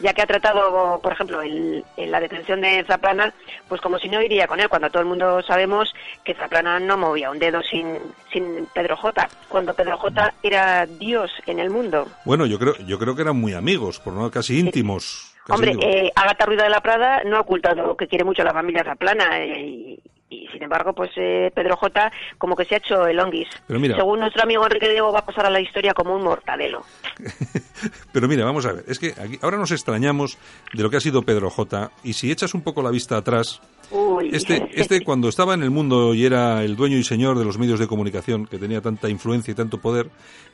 [0.00, 3.32] Ya que ha tratado, por ejemplo, el- en la detención de Zaplana,
[3.68, 5.92] pues como si no iría con él, cuando todo el mundo sabemos
[6.22, 7.98] que Zaplana no movía un dedo sin,
[8.32, 9.26] sin Pedro J.
[9.48, 10.34] Cuando Pedro J.
[10.50, 12.08] era Dios en el mundo.
[12.24, 15.34] Bueno, yo creo, yo creo que eran muy amigos, por no casi íntimos.
[15.46, 18.46] casi Hombre, eh, Agatha Ruiz de la Prada no ha ocultado que quiere mucho a
[18.46, 22.10] la familia Zaplana eh, y, y, sin embargo, pues eh, Pedro J.
[22.38, 23.48] como que se ha hecho el onguis.
[23.66, 26.22] Pero mira- Según nuestro amigo Enrique Diego va a pasar a la historia como un
[26.22, 26.82] mortadelo.
[28.12, 28.84] Pero mira, vamos a ver.
[28.88, 30.38] Es que aquí, ahora nos extrañamos
[30.72, 31.90] de lo que ha sido Pedro J.
[32.04, 34.30] Y si echas un poco la vista atrás, Uy.
[34.32, 37.58] Este, este cuando estaba en el mundo y era el dueño y señor de los
[37.58, 40.10] medios de comunicación, que tenía tanta influencia y tanto poder,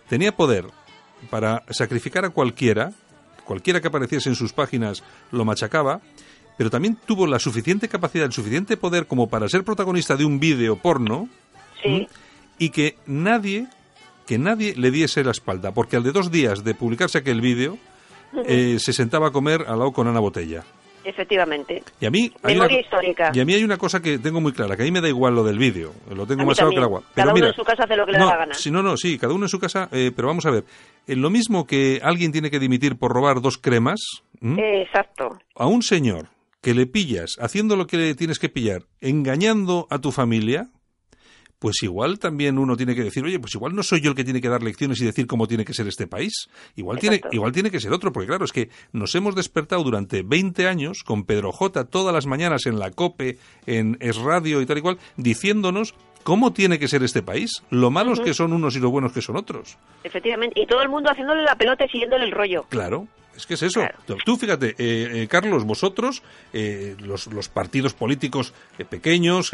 [0.08, 0.64] tenía poder
[1.30, 2.92] para sacrificar a cualquiera,
[3.44, 6.00] cualquiera que apareciese en sus páginas lo machacaba,
[6.56, 10.40] pero también tuvo la suficiente capacidad, el suficiente poder como para ser protagonista de un
[10.40, 11.28] vídeo porno
[11.82, 12.08] sí.
[12.58, 13.66] y que nadie,
[14.26, 17.78] que nadie le diese la espalda, porque al de dos días de publicarse aquel vídeo,
[18.46, 20.64] eh, se sentaba a comer al lado con Ana Botella.
[21.04, 21.84] Efectivamente.
[22.00, 23.30] Y a mí Memoria una, histórica.
[23.32, 25.08] y a mí hay una cosa que tengo muy clara, que a mí me da
[25.08, 27.02] igual lo del vídeo, lo tengo más claro que el agua.
[27.14, 28.54] Cada uno en su casa hace lo que le no, da la gana.
[28.54, 30.64] Sí, no, no, sí, cada uno en su casa, eh, pero vamos a ver,
[31.06, 34.00] en lo mismo que alguien tiene que dimitir por robar dos cremas,
[34.40, 34.60] ¿m?
[34.60, 35.38] Eh, Exacto.
[35.54, 36.26] a un señor
[36.60, 40.70] que le pillas haciendo lo que le tienes que pillar, engañando a tu familia,
[41.58, 44.24] pues igual también uno tiene que decir, oye, pues igual no soy yo el que
[44.24, 46.48] tiene que dar lecciones y decir cómo tiene que ser este país.
[46.74, 50.22] Igual tiene, igual tiene que ser otro, porque claro, es que nos hemos despertado durante
[50.22, 54.66] 20 años con Pedro J todas las mañanas en la COPE, en Es Radio y
[54.66, 55.94] tal y cual, diciéndonos
[56.26, 57.62] cómo tiene que ser este país.
[57.70, 59.78] Lo malos que son unos y lo buenos que son otros.
[60.02, 62.64] Efectivamente, y todo el mundo haciéndole la pelota y siguiéndole el rollo.
[62.68, 63.06] Claro.
[63.36, 63.82] Es que es eso.
[64.24, 68.54] Tú fíjate, eh, eh, Carlos, vosotros, eh, los, los, partidos políticos
[68.88, 69.52] pequeños,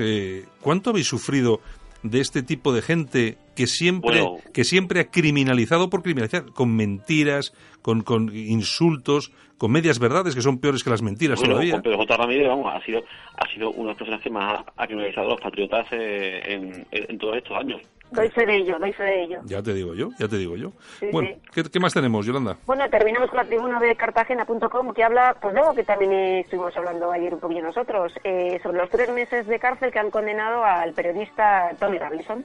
[0.60, 1.60] ¿cuánto habéis sufrido
[2.02, 7.52] de este tipo de gente que siempre, que siempre ha criminalizado por criminalizar, con mentiras,
[7.80, 11.80] con, con insultos, con medias verdades que son peores que las mentiras todavía.
[11.82, 12.16] Pero J.
[12.16, 13.04] Ramírez, vamos, ha sido,
[13.36, 17.18] ha sido una de las personas que más ha criminalizado a los patriotas en, en
[17.18, 17.80] todos estos años.
[18.12, 19.40] Doy fe de ello, doy fe de ello.
[19.44, 20.72] Ya te digo yo, ya te digo yo.
[21.10, 22.56] bueno, ¿qué, más tenemos, Yolanda?
[22.66, 27.10] Bueno, terminamos con la tribuna de cartagena.com que habla, pues luego que también estuvimos hablando
[27.10, 30.92] ayer un poquillo nosotros, eh, sobre los tres meses de cárcel que han condenado al
[30.92, 32.44] periodista Tony Robinson.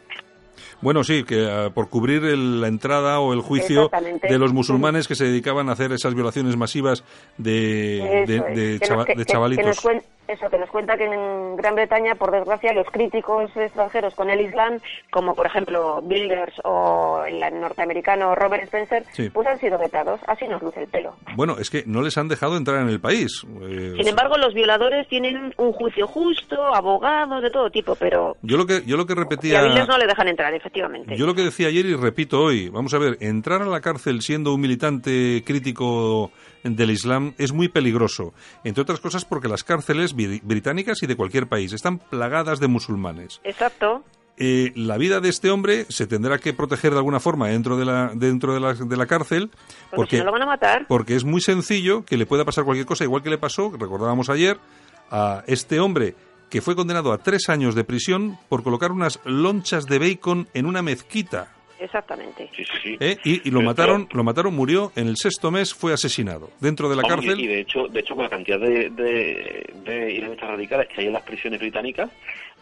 [0.81, 3.89] Bueno, sí, que uh, por cubrir el, la entrada o el juicio
[4.21, 7.03] de los musulmanes que se dedicaban a hacer esas violaciones masivas
[7.37, 9.81] de, de, de, chava, que, de chavalitos.
[9.81, 14.29] Que, eso, que nos cuenta que en Gran Bretaña, por desgracia, los críticos extranjeros con
[14.29, 14.79] el Islam,
[15.11, 20.19] como por ejemplo Bilders o el norteamericano Robert Spencer, pues han sido vetados.
[20.27, 21.15] Así nos luce el pelo.
[21.35, 23.45] Bueno, es que no les han dejado entrar en el país.
[23.61, 28.35] Eh, Sin embargo, los violadores tienen un juicio justo, abogados de todo tipo, pero...
[28.41, 29.59] Yo lo que, yo lo que repetía...
[29.59, 31.15] a Bilders no le dejan entrar, efectivamente.
[31.15, 34.21] Yo lo que decía ayer y repito hoy, vamos a ver, entrar a la cárcel
[34.21, 36.31] siendo un militante crítico
[36.75, 41.47] del Islam es muy peligroso, entre otras cosas porque las cárceles británicas y de cualquier
[41.47, 43.41] país están plagadas de musulmanes.
[43.43, 44.03] Exacto.
[44.39, 47.85] Eh, la vida de este hombre se tendrá que proteger de alguna forma dentro de
[47.85, 49.49] la dentro de la, de la cárcel
[49.95, 50.85] porque, lo van a matar.
[50.87, 54.29] porque es muy sencillo que le pueda pasar cualquier cosa igual que le pasó recordábamos
[54.29, 54.59] ayer
[55.09, 56.13] a este hombre
[56.51, 60.67] que fue condenado a tres años de prisión por colocar unas lonchas de bacon en
[60.67, 62.49] una mezquita Exactamente.
[62.99, 63.17] ¿Eh?
[63.23, 67.03] Y, lo mataron, lo mataron, murió en el sexto mes, fue asesinado dentro de la
[67.03, 67.39] cárcel.
[67.39, 71.13] Y, de hecho, de hecho, con la cantidad de, de, de radicales que hay en
[71.13, 72.09] las prisiones británicas,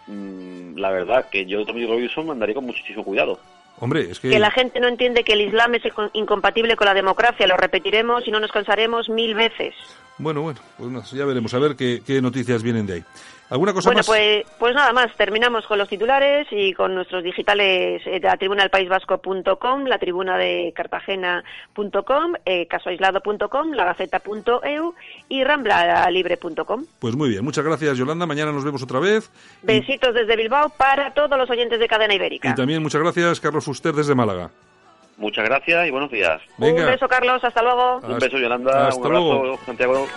[0.07, 3.39] mm, la verdad que yo Tommy Robinson mandaría con muchísimo cuidado.
[3.79, 4.29] Hombre, es que...
[4.29, 4.39] que...
[4.39, 7.47] la gente no entiende que el Islam es incompatible con la democracia.
[7.47, 9.73] Lo repetiremos y no nos cansaremos mil veces.
[10.17, 13.03] Bueno, bueno, pues ya veremos a ver qué, qué noticias vienen de ahí.
[13.49, 18.03] ¿Alguna cosa bueno, Pues, pues nada más, terminamos con los titulares y con nuestros digitales
[18.03, 24.95] de la tribuna del País Vasco.com, la tribuna de Cartagena.com, eh, casoaislado.com, lagaceta.eu
[25.29, 26.85] y ramblalibre.com.
[26.99, 29.29] Pues muy bien, muchas gracias Yolanda, mañana nos vemos otra vez.
[29.61, 32.49] Besitos desde Bilbao para todos los oyentes de Cadena Ibérica.
[32.49, 34.49] Y también muchas gracias Carlos Fuster desde Málaga.
[35.17, 36.41] Muchas gracias y buenos días.
[36.57, 37.99] Un beso Carlos, hasta luego.
[38.03, 39.59] Un beso Yolanda, hasta un abrazo luego.
[39.65, 40.07] Santiago.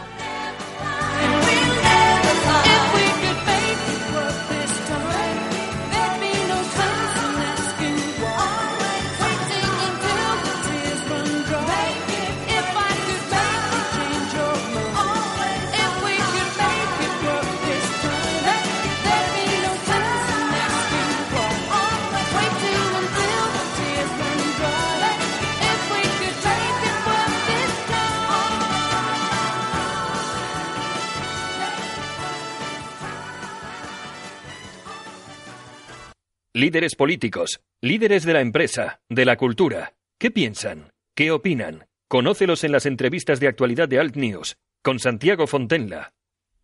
[36.69, 39.95] Líderes políticos, líderes de la empresa, de la cultura.
[40.19, 40.93] ¿Qué piensan?
[41.17, 41.87] ¿Qué opinan?
[42.09, 46.13] Conócelos en las entrevistas de actualidad de Alt News, con Santiago Fontenla.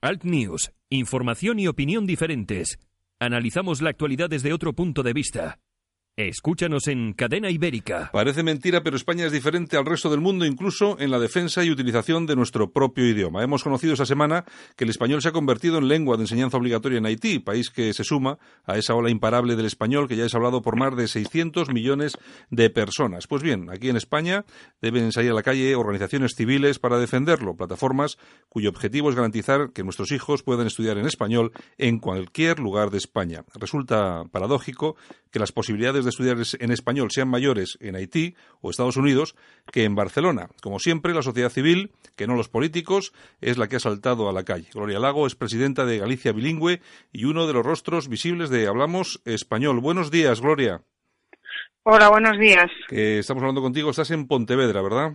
[0.02, 2.78] Alt News, información y opinión diferentes.
[3.18, 5.58] Analizamos la actualidad desde otro punto de vista.
[6.16, 8.10] Escúchanos en Cadena Ibérica.
[8.12, 11.72] Parece mentira, pero España es diferente al resto del mundo, incluso en la defensa y
[11.72, 13.42] utilización de nuestro propio idioma.
[13.42, 14.44] Hemos conocido esa semana
[14.76, 17.92] que el español se ha convertido en lengua de enseñanza obligatoria en Haití, país que
[17.92, 21.08] se suma a esa ola imparable del español que ya es hablado por más de
[21.08, 22.12] 600 millones
[22.48, 23.26] de personas.
[23.26, 24.44] Pues bien, aquí en España
[24.80, 29.82] deben salir a la calle organizaciones civiles para defenderlo, plataformas cuyo objetivo es garantizar que
[29.82, 33.42] nuestros hijos puedan estudiar en español en cualquier lugar de España.
[33.54, 34.94] Resulta paradójico
[35.32, 39.34] que las posibilidades de estudiar en español sean mayores en Haití o Estados Unidos
[39.72, 40.48] que en Barcelona.
[40.62, 44.32] Como siempre, la sociedad civil, que no los políticos, es la que ha saltado a
[44.32, 44.68] la calle.
[44.72, 46.80] Gloria Lago es presidenta de Galicia Bilingüe
[47.12, 49.80] y uno de los rostros visibles de Hablamos Español.
[49.80, 50.82] Buenos días, Gloria.
[51.82, 52.70] Hola, buenos días.
[52.88, 55.12] estamos hablando contigo, estás en Pontevedra, ¿verdad?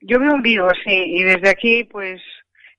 [0.00, 2.22] Yo veo un vivo, sí, y desde aquí pues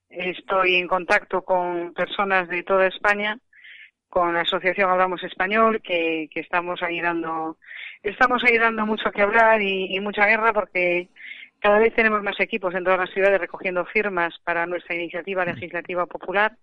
[0.09, 3.37] estoy en contacto con personas de toda España
[4.15, 7.57] con la asociación Hablamos Español, que, estamos ahí dando,
[8.01, 11.09] estamos ahí dando mucho que hablar y, mucha guerra porque
[11.59, 16.05] cada vez tenemos más equipos en todas las ciudades recogiendo firmas para nuestra iniciativa legislativa
[16.05, 16.55] popular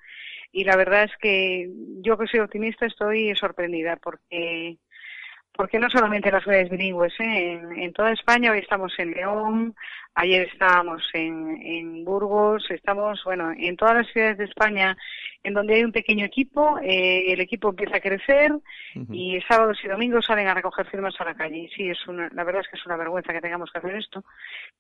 [0.50, 1.68] y la verdad es que
[2.00, 4.78] yo que soy optimista estoy sorprendida porque
[5.54, 7.60] porque no solamente las ciudades bilingües, ¿eh?
[7.76, 9.74] en, toda España, hoy estamos en León,
[10.14, 14.96] Ayer estábamos en, en Burgos, estamos, bueno, en todas las ciudades de España
[15.44, 18.53] en donde hay un pequeño equipo, eh, el equipo empieza a crecer
[19.11, 21.68] y sábados y domingos salen a recoger firmas a la calle.
[21.75, 24.25] sí, es una, la verdad es que es una vergüenza que tengamos que hacer esto,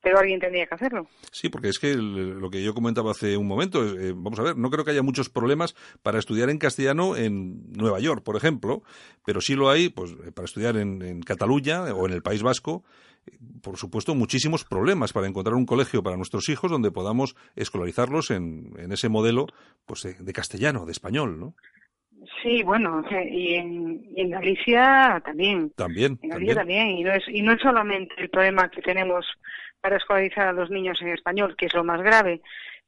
[0.00, 1.08] pero alguien tendría que hacerlo.
[1.32, 4.56] Sí, porque es que lo que yo comentaba hace un momento, eh, vamos a ver,
[4.56, 8.82] no creo que haya muchos problemas para estudiar en castellano en Nueva York, por ejemplo,
[9.24, 12.84] pero sí lo hay pues para estudiar en, en Cataluña o en el País Vasco
[13.62, 18.72] por supuesto, muchísimos problemas para encontrar un colegio para nuestros hijos donde podamos escolarizarlos en,
[18.78, 19.46] en ese modelo
[19.86, 21.54] pues, de, castellano, de español, ¿no?
[22.42, 25.70] Sí, bueno, y en, y en Galicia también.
[25.70, 26.18] También.
[26.22, 26.88] En Galicia también.
[26.90, 29.26] Y, no es, y no es solamente el problema que tenemos
[29.80, 32.40] para escolarizar a los niños en español, que es lo más grave,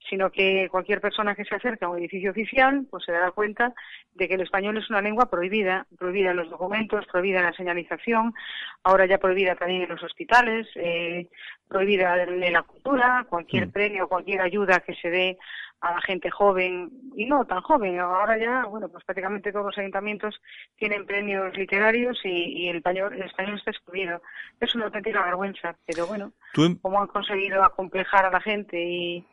[0.08, 3.72] sino que cualquier persona que se acerque a un edificio oficial pues se dará cuenta
[4.14, 7.52] de que el español es una lengua prohibida, prohibida en los documentos, prohibida en la
[7.52, 8.34] señalización,
[8.82, 11.28] ahora ya prohibida también en los hospitales, eh,
[11.68, 13.72] prohibida en la cultura, cualquier mm.
[13.72, 15.38] premio, cualquier ayuda que se dé
[15.84, 18.00] a la gente joven y no tan joven.
[18.00, 20.40] Ahora ya, bueno, pues prácticamente todos los ayuntamientos
[20.76, 24.22] tienen premios literarios y, el, español, el español está excluido.
[24.60, 26.32] Es una auténtica vergüenza, pero bueno,
[26.80, 29.26] cómo han conseguido acomplejar a la gente y,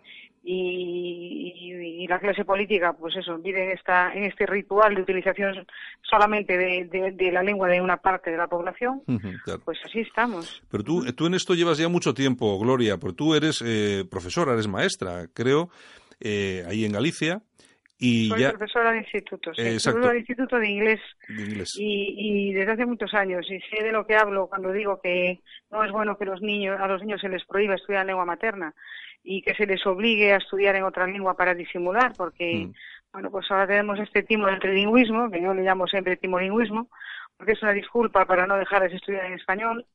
[0.43, 5.65] y, la clase política, pues eso, vive en, esta, en este ritual de utilización
[6.01, 9.01] solamente de, la lengua de una parte de la población,
[9.63, 10.61] pues así estamos.
[10.69, 14.53] Pero tú, tú en esto llevas ya mucho tiempo, Gloria, porque tú eres eh, profesora,
[14.53, 15.69] eres maestra, creo,
[16.19, 17.41] eh, ahí en Galicia.
[18.03, 20.99] Y Soy profesora de instituto, sí, profesora de instituto de inglés,
[21.77, 25.39] Y, y, desde hace muchos años y sé de lo que hablo cuando digo que
[25.69, 28.73] no es bueno que los niños a los niños se les prohíba estudiar lengua materna
[29.23, 32.73] y que se les obligue a estudiar en otra lengua para disimular, porque, mm.
[33.13, 36.89] bueno, pues ahora tenemos este timo del trilingüismo, que yo le llamo siempre timolingüismo,
[37.37, 39.85] porque es una disculpa para no dejarles estudiar en español.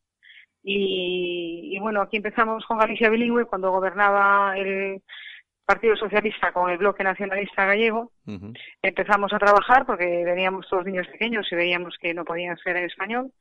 [0.63, 5.03] Y, bueno, aquí empezamos con Galicia bilingüe cuando gobernaba el
[5.67, 8.13] Partido Socialista con el Bloque Nacionalista Gallego.
[8.81, 12.85] Empezamos a trabajar porque veníamos todos niños pequeños y veíamos que no podían ser en
[12.85, 13.33] español.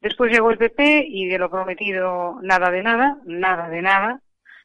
[0.00, 4.20] Después llegó el PP y de lo prometido nada de nada, nada de nada.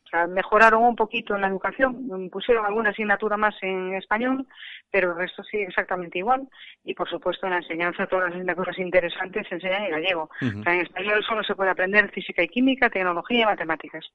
[0.07, 4.47] O sea, mejoraron un poquito en la educación, pusieron alguna asignatura más en español,
[4.89, 6.47] pero el resto sigue exactamente igual.
[6.85, 10.29] Y por supuesto en la enseñanza todas las asignaturas interesantes se enseñan en gallego.
[10.41, 14.05] O sea, en español solo se puede aprender física y química, tecnología y matemáticas.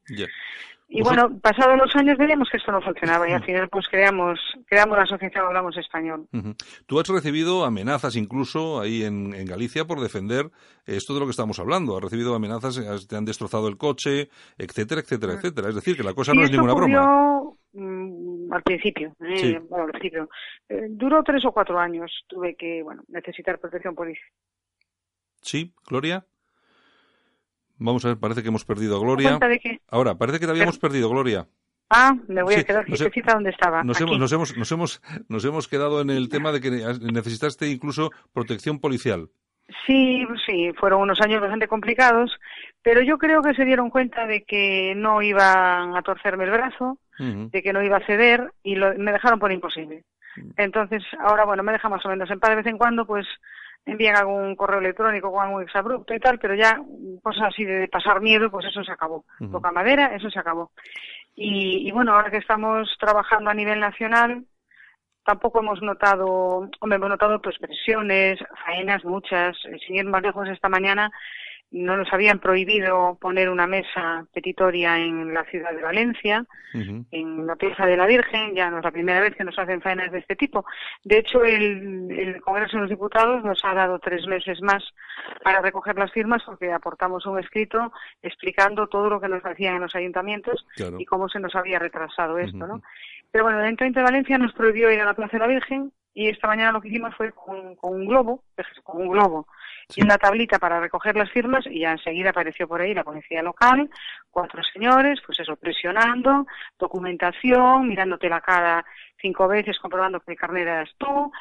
[0.94, 4.38] Y bueno, pasados los años veíamos que esto no funcionaba y al final pues creamos,
[4.66, 6.28] creamos la asociación Hablamos Español.
[6.87, 10.50] Tú has recibido amenazas incluso ahí en, en, Galicia por defender
[10.85, 11.96] esto de lo que estamos hablando.
[11.96, 14.28] Has recibido amenazas, te han destrozado el coche,
[14.59, 15.70] etcétera, etcétera, etcétera.
[15.70, 17.42] Es decir, que la cosa no es ninguna broma.
[17.73, 20.29] Mm, al principio, eh, bueno, al principio.
[20.68, 22.11] Eh, duró tres o cuatro años.
[22.27, 24.29] Tuve que, bueno, necesitar protección policial.
[25.40, 26.25] Sí, Gloria.
[27.79, 29.38] Vamos a ver, parece que hemos perdido a Gloria.
[29.88, 31.49] Ahora, parece que te habíamos perdido, Gloria.
[31.90, 33.85] Ah, me voy a quedar quietecita donde estaba.
[33.85, 37.68] Nos hemos, nos, hemos, nos, hemos, nos hemos quedado en el tema de que necesitaste
[37.68, 39.29] incluso protección policial.
[39.87, 42.38] Sí, sí, fueron unos años bastante complicados,
[42.83, 46.98] pero yo creo que se dieron cuenta de que no iban a torcerme el brazo,
[47.18, 50.03] de que no iba a ceder y me dejaron por imposible.
[50.37, 50.51] Mm.
[50.57, 53.27] Entonces, ahora, bueno, me deja más o menos en paz de vez en cuando, pues
[53.85, 56.81] envían algún correo electrónico con algún exabrupto y tal, pero ya
[57.22, 59.25] cosas así de pasar miedo, pues eso se acabó.
[59.51, 60.70] Toca madera, eso se acabó.
[61.35, 64.44] Y, bueno, ahora que estamos trabajando a nivel nacional,
[65.24, 69.56] tampoco hemos notado, hombre, hemos notado pues presiones, faenas muchas.
[69.87, 71.11] Sin ir más lejos esta mañana,
[71.72, 77.56] no nos habían prohibido poner una mesa petitoria en la ciudad de Valencia, en la
[77.56, 80.18] pieza de la Virgen, ya no es la primera vez que nos hacen faenas de
[80.18, 80.64] este tipo.
[81.04, 84.82] De hecho, el, Congreso de los Diputados nos ha dado tres meses más
[85.42, 89.82] para recoger las firmas porque aportamos un escrito explicando todo lo que nos hacían en
[89.82, 90.66] los ayuntamientos
[90.98, 92.82] y cómo se nos había retrasado esto, ¿no?
[93.30, 95.92] Pero bueno, el 30 de Valencia nos prohibió ir a la Plaza de la Virgen
[96.14, 98.42] y esta mañana lo que hicimos fue con, con un globo,
[98.83, 99.46] con un globo
[99.94, 103.42] y una tablita para recoger las firmas y ya enseguida apareció por ahí la policía
[103.42, 103.90] local,
[104.31, 106.46] cuatro señores, pues eso, presionando,
[106.79, 108.85] documentación, mirándote la cara
[109.22, 111.32] cinco veces, comprobando que el carnet eras tú,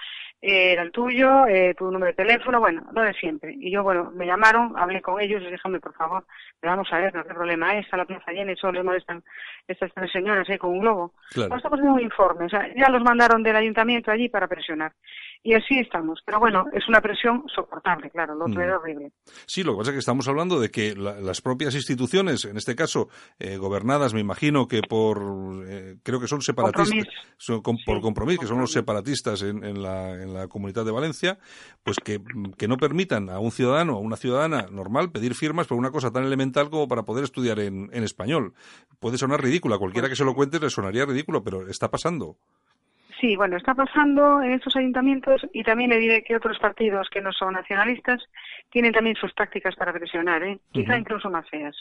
[0.41, 3.53] eh, era el tuyo, eh, tu número de teléfono, bueno, lo de siempre.
[3.59, 6.25] Y yo, bueno, me llamaron, hablé con ellos, les dije, por favor,
[6.61, 9.23] vamos a ver, no qué problema es, está la plaza llena y solo les molestan
[9.67, 11.13] estas tres señoras ahí con un globo.
[11.31, 11.57] Claro.
[11.57, 14.93] estamos haciendo un informe, o sea, ya los mandaron del ayuntamiento allí para presionar.
[15.43, 16.19] Y así estamos.
[16.25, 18.63] Pero bueno, es una presión soportable, claro, lo otro Mm.
[18.63, 19.11] era horrible.
[19.45, 22.57] Sí, lo que pasa es que estamos hablando de que la- las propias instituciones, en
[22.57, 27.77] este caso eh, gobernadas, me imagino que por, eh, creo que son separatistas, son com-
[27.85, 31.39] por compromiso, que son los separatistas en, en la, en la comunidad de Valencia,
[31.83, 32.19] pues que,
[32.57, 35.91] que no permitan a un ciudadano o a una ciudadana normal pedir firmas por una
[35.91, 38.53] cosa tan elemental como para poder estudiar en, en español.
[38.99, 42.37] Puede sonar ridícula, cualquiera que se lo cuente le sonaría ridículo, pero está pasando.
[43.21, 47.21] Sí, bueno, está pasando en estos ayuntamientos y también le diré que otros partidos que
[47.21, 48.19] no son nacionalistas
[48.71, 50.59] tienen también sus tácticas para presionar, ¿eh?
[50.71, 51.75] quizá incluso más feas.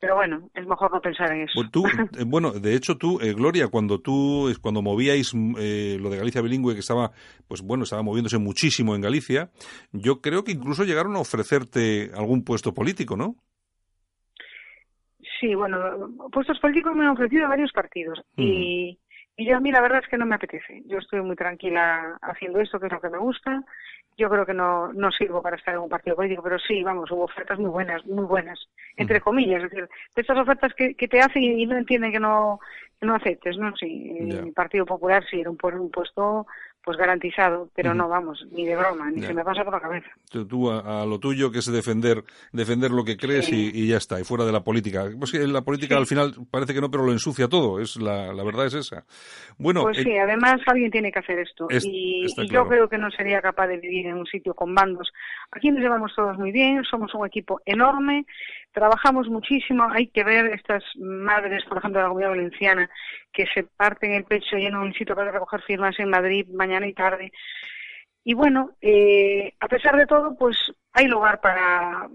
[0.00, 1.62] Pero bueno, es mejor no pensar en eso.
[1.70, 6.08] Tú, eh, bueno, de hecho tú, eh, Gloria, cuando tú, cuando movíais mm, eh, lo
[6.08, 7.10] de Galicia bilingüe, que estaba,
[7.46, 9.50] pues bueno, estaba moviéndose muchísimo en Galicia,
[9.92, 13.36] yo creo que incluso llegaron a ofrecerte algún puesto político, ¿no?
[15.38, 15.78] Sí, bueno,
[16.32, 18.98] puestos políticos me han ofrecido varios partidos y,
[19.42, 20.82] y yo a mí la verdad es que no me apetece.
[20.86, 23.64] Yo estoy muy tranquila haciendo esto, que es lo que me gusta.
[24.16, 27.10] Yo creo que no, no sirvo para estar en un partido político, pero sí, vamos,
[27.10, 31.08] hubo ofertas muy buenas, muy buenas, entre comillas, es decir, de estas ofertas que, que
[31.08, 32.60] te hacen y no entienden que no,
[33.00, 33.74] que no aceptes, ¿no?
[33.76, 36.46] Sí, el Partido Popular sí era un, un puesto
[36.84, 40.08] pues garantizado, pero no, vamos, ni de broma, ni se me pasa por la cabeza.
[40.30, 43.70] Tú, tú a, a lo tuyo, que es defender, defender lo que crees Sí.
[43.72, 45.04] y, y ya está, y fuera de la política.
[45.18, 46.00] Pues la política Sí.
[46.00, 49.04] al final parece que no, pero lo ensucia todo, es la, la verdad es esa.
[49.58, 51.66] Bueno, Pues eh, sí, además alguien tiene que hacer esto.
[51.70, 52.48] Es- y claro.
[52.50, 55.12] yo creo que no sería capaz de vivir en un sitio con bandos.
[55.52, 58.26] Aquí nos llevamos todos muy bien, somos un equipo enorme,
[58.72, 59.84] trabajamos muchísimo.
[59.92, 62.90] Hay que ver estas madres, por ejemplo, de la comunidad valenciana,
[63.32, 66.71] que se parten el pecho y en un sitio para recoger firmas en Madrid mañana
[66.88, 67.32] y tarde.
[68.24, 70.56] Y bueno, eh, a pesar de todo, pues
[70.94, 72.08] hay lugar para,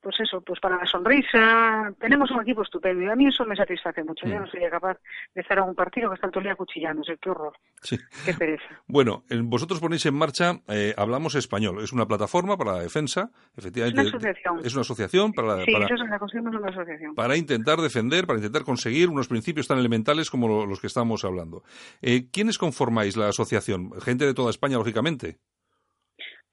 [0.00, 1.92] pues eso, pues para la sonrisa.
[2.00, 4.26] Tenemos un equipo estupendo y a mí eso me satisface mucho.
[4.26, 4.40] Yo Mm.
[4.40, 4.98] no sería capaz
[5.34, 7.16] de estar en un partido que está todo el día cuchillándose.
[7.20, 7.52] Qué horror,
[7.82, 7.98] sí.
[8.24, 8.64] qué pereza.
[8.88, 11.82] Bueno, vosotros ponéis en marcha eh, Hablamos Español.
[11.82, 14.00] Es una plataforma para la defensa, efectivamente.
[14.00, 14.60] Es una asociación.
[14.64, 17.14] Es una asociación para, Sí, para, eso es una asociación.
[17.14, 21.24] para intentar defender, para intentar conseguir unos principios tan elementales como lo- los que estamos
[21.24, 21.62] hablando.
[22.00, 23.90] Eh, ¿Quiénes conformáis la asociación?
[24.00, 25.38] Gente de toda España, lógicamente.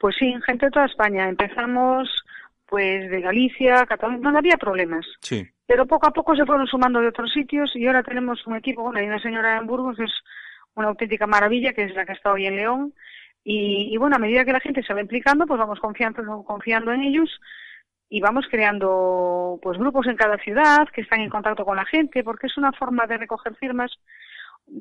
[0.04, 1.30] Pues sí, gente de toda España.
[1.30, 2.10] Empezamos
[2.66, 5.06] pues de Galicia, Cataluña, no había problemas.
[5.22, 5.47] Sí.
[5.66, 8.82] Pero poco a poco se fueron sumando de otros sitios y ahora tenemos un equipo,
[8.82, 10.12] bueno, hay una señora en Burgos que es
[10.76, 12.93] una auténtica maravilla, que es la que está hoy en León.
[13.45, 16.91] Y, y bueno, a medida que la gente se va implicando, pues vamos confiando, confiando
[16.91, 17.39] en ellos
[18.10, 22.26] y vamos creando pues grupos en cada ciudad que están en contacto con la gente,
[22.26, 23.89] porque es una forma de recoger firmas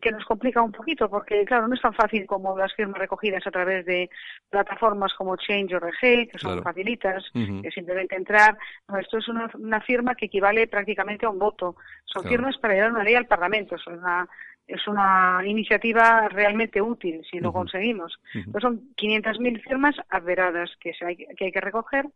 [0.01, 3.47] que nos complica un poquito, porque claro, no es tan fácil como las firmas recogidas
[3.47, 4.09] a través de
[4.49, 6.63] plataformas como Change.org, que son Claro.
[6.63, 8.57] facilitas, que simplemente entrar.
[8.89, 11.77] No, esto es una, una firma que equivale prácticamente a un voto.
[12.05, 12.37] Son Claro.
[12.37, 13.75] firmas para llevar una ley al Parlamento.
[13.77, 14.29] Es una,
[14.67, 18.17] es una iniciativa realmente útil si lo conseguimos.
[18.35, 18.53] Ujú.
[18.53, 22.07] Pues son 500.000 firmas adveradas que, se hay, que hay que recoger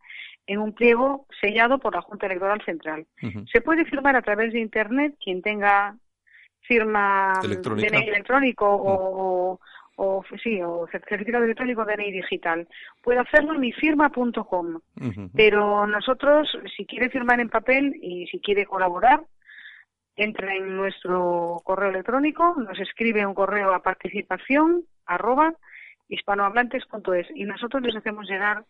[0.46, 3.06] en un pliego sellado por la Junta Electoral Central.
[3.52, 5.96] Se puede firmar a través de Internet quien tenga
[6.66, 7.90] firma mm, Electrónica.
[7.90, 9.58] DNI electrónico o,
[9.96, 12.68] o, sí, o certificado electrónico DNI digital.
[13.02, 14.80] Puede hacerlo en mifirma.com.
[15.00, 15.30] Ujú.
[15.34, 19.20] Pero nosotros, si quiere firmar en papel y si quiere colaborar,
[20.16, 25.54] entra en nuestro correo electrónico, nos escribe un correo a participación arroba
[26.08, 28.64] hispanohablantes.es y nosotros les hacemos llegar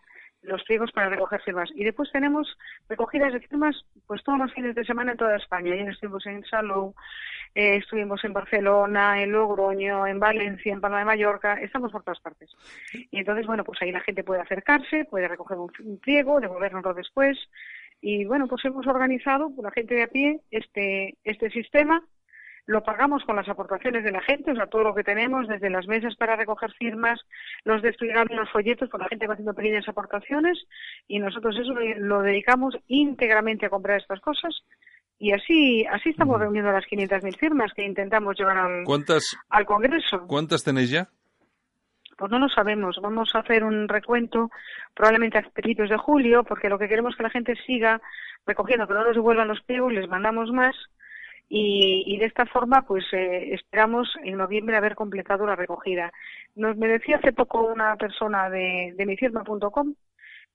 [0.47, 1.71] los pliegos para recoger firmas.
[1.75, 2.57] Y después tenemos
[2.89, 5.73] recogidas de firmas pues todos los fines de semana en toda España.
[5.73, 6.95] Ayer estuvimos en Salou,
[7.55, 12.21] eh, estuvimos en Barcelona, en Logroño, en Valencia, en Palma de Mallorca, estamos por todas
[12.21, 12.51] partes.
[12.93, 17.39] Y entonces, bueno, pues ahí la gente puede acercarse, puede recoger un, pliego, devolvernoslo después.
[18.01, 22.03] Y bueno, pues hemos organizado, por la gente de a pie, este, este sistema.
[22.67, 25.71] Lo pagamos con las aportaciones de la gente, o sea, todo lo que tenemos, desde
[25.71, 27.21] las mesas para recoger firmas,
[27.65, 30.59] los desplegables, los folletos, pues la gente va haciendo pequeñas aportaciones
[31.07, 34.53] y nosotros eso lo, dedicamos íntegramente a comprar estas cosas
[35.19, 40.27] y así así estamos reuniendo las 500.000 firmas que intentamos llevar al, ¿Cuántas, al Congreso.
[40.27, 41.09] ¿Cuántas tenéis ya?
[42.19, 42.99] Pues no lo sabemos.
[43.03, 44.51] Vamos a hacer un recuento
[44.95, 48.01] probablemente a principios de julio, porque lo que queremos es que la gente siga
[48.47, 50.75] recogiendo, que no nos devuelvan los pliegos, les mandamos más.
[51.49, 56.13] Y, y de esta forma, pues eh, esperamos en noviembre haber completado la recogida.
[56.57, 59.95] Nos me decía hace poco una persona de, de mifirma.com,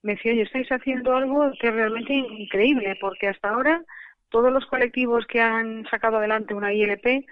[0.04, 3.84] me decía, oye, estáis haciendo algo que es realmente increíble, porque hasta ahora
[4.30, 7.26] todos los colectivos que han sacado adelante una ILP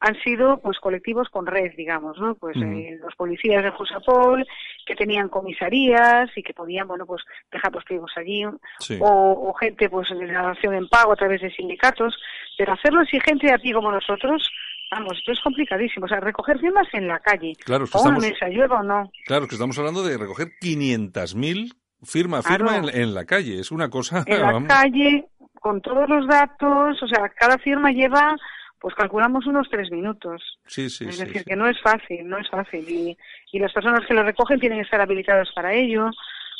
[0.00, 2.34] han sido pues colectivos con red, digamos, ¿no?
[2.34, 4.46] Pues eh, los policías de Jusapol,
[4.86, 7.22] que tenían comisarías y que podían, bueno, pues
[7.52, 8.44] dejar los pliegos allí,
[8.78, 8.98] Sí.
[9.00, 12.16] o, o gente pues de la acción en pago a través de sindicatos,
[12.56, 14.48] pero hacerlo exigente a ti como nosotros,
[14.92, 16.06] Vamos, esto es complicadísimo.
[16.06, 17.52] O sea, recoger firmas en la calle.
[17.64, 19.08] Claro, es que o estamos, una mesa, llueva o no.
[19.24, 21.72] claro, es que estamos hablando de recoger 500.000
[22.02, 22.88] firma a firma Claro.
[22.88, 23.60] en, en la calle.
[23.60, 24.24] Es una cosa...
[24.26, 25.26] En la vamos, calle,
[25.60, 27.00] con todos los datos.
[27.02, 28.34] O sea, cada firma lleva,
[28.80, 30.58] pues calculamos unos tres minutos.
[30.66, 31.44] Sí, sí, es sí, decir, sí.
[31.48, 32.88] que no es fácil, no es fácil.
[32.88, 33.16] Y,
[33.52, 36.10] y las personas que lo recogen tienen que estar habilitadas para ello.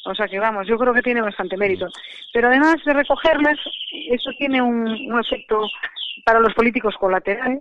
[0.05, 1.89] O sea que vamos, yo creo que tiene bastante mérito.
[2.33, 3.59] Pero además de recogerlas,
[4.11, 5.67] eso tiene un, un efecto
[6.25, 7.61] para los políticos colateral,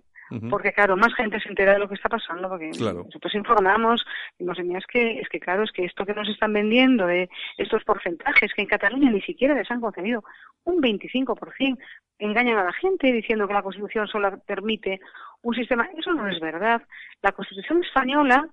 [0.50, 3.04] Porque claro, más gente se entera de lo que está pasando, porque Claro.
[3.06, 4.06] nosotros informamos,
[4.38, 7.30] y nos es que, es que claro, es que esto que nos están vendiendo de
[7.58, 10.24] estos porcentajes que en Cataluña ni siquiera les han concedido
[10.66, 11.78] un 25%,
[12.20, 15.00] engañan a la gente diciendo que la Constitución solo permite
[15.42, 16.82] un sistema, eso no es verdad.
[17.22, 18.48] La Constitución española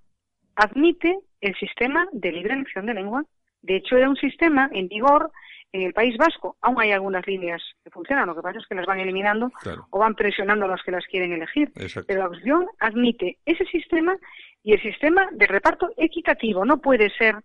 [0.55, 3.25] admite el sistema de libre elección de lengua.
[3.63, 5.31] De hecho, era un sistema en vigor
[5.73, 6.57] en el País Vasco.
[6.63, 9.87] Aún hay algunas líneas que funcionan, lo que pasa es que las van eliminando Claro,
[9.91, 11.71] o van presionando a los que las quieren elegir.
[11.77, 12.07] exacto.
[12.07, 14.17] Pero la Constitución admite ese sistema
[14.63, 16.65] y el sistema de reparto equitativo.
[16.65, 17.37] No puede ser,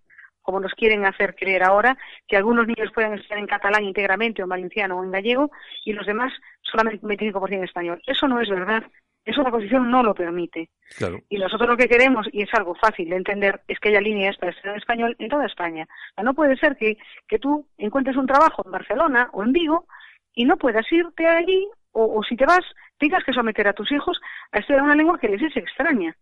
[0.42, 1.98] como nos quieren hacer creer ahora,
[2.28, 5.52] que algunos niños puedan estar en catalán íntegramente o en valenciano o en gallego
[5.86, 8.02] y los demás solamente un 25% en español.
[8.08, 8.84] Eso no es verdad.
[9.24, 10.70] Eso la Constitución no lo permite.
[10.98, 11.20] Claro.
[11.30, 14.38] Y nosotros lo que queremos, y es algo fácil de entender, es que haya líneas
[14.38, 15.84] para en español en toda España.
[15.84, 16.98] O sea, no puede ser que,
[17.28, 19.86] que tú encuentres un trabajo en Barcelona o en Vigo
[20.34, 22.64] y no puedas irte allí, o, o si te vas,
[22.98, 24.20] tengas que someter a tus hijos
[24.52, 26.16] a estudiar una lengua que les es extraña.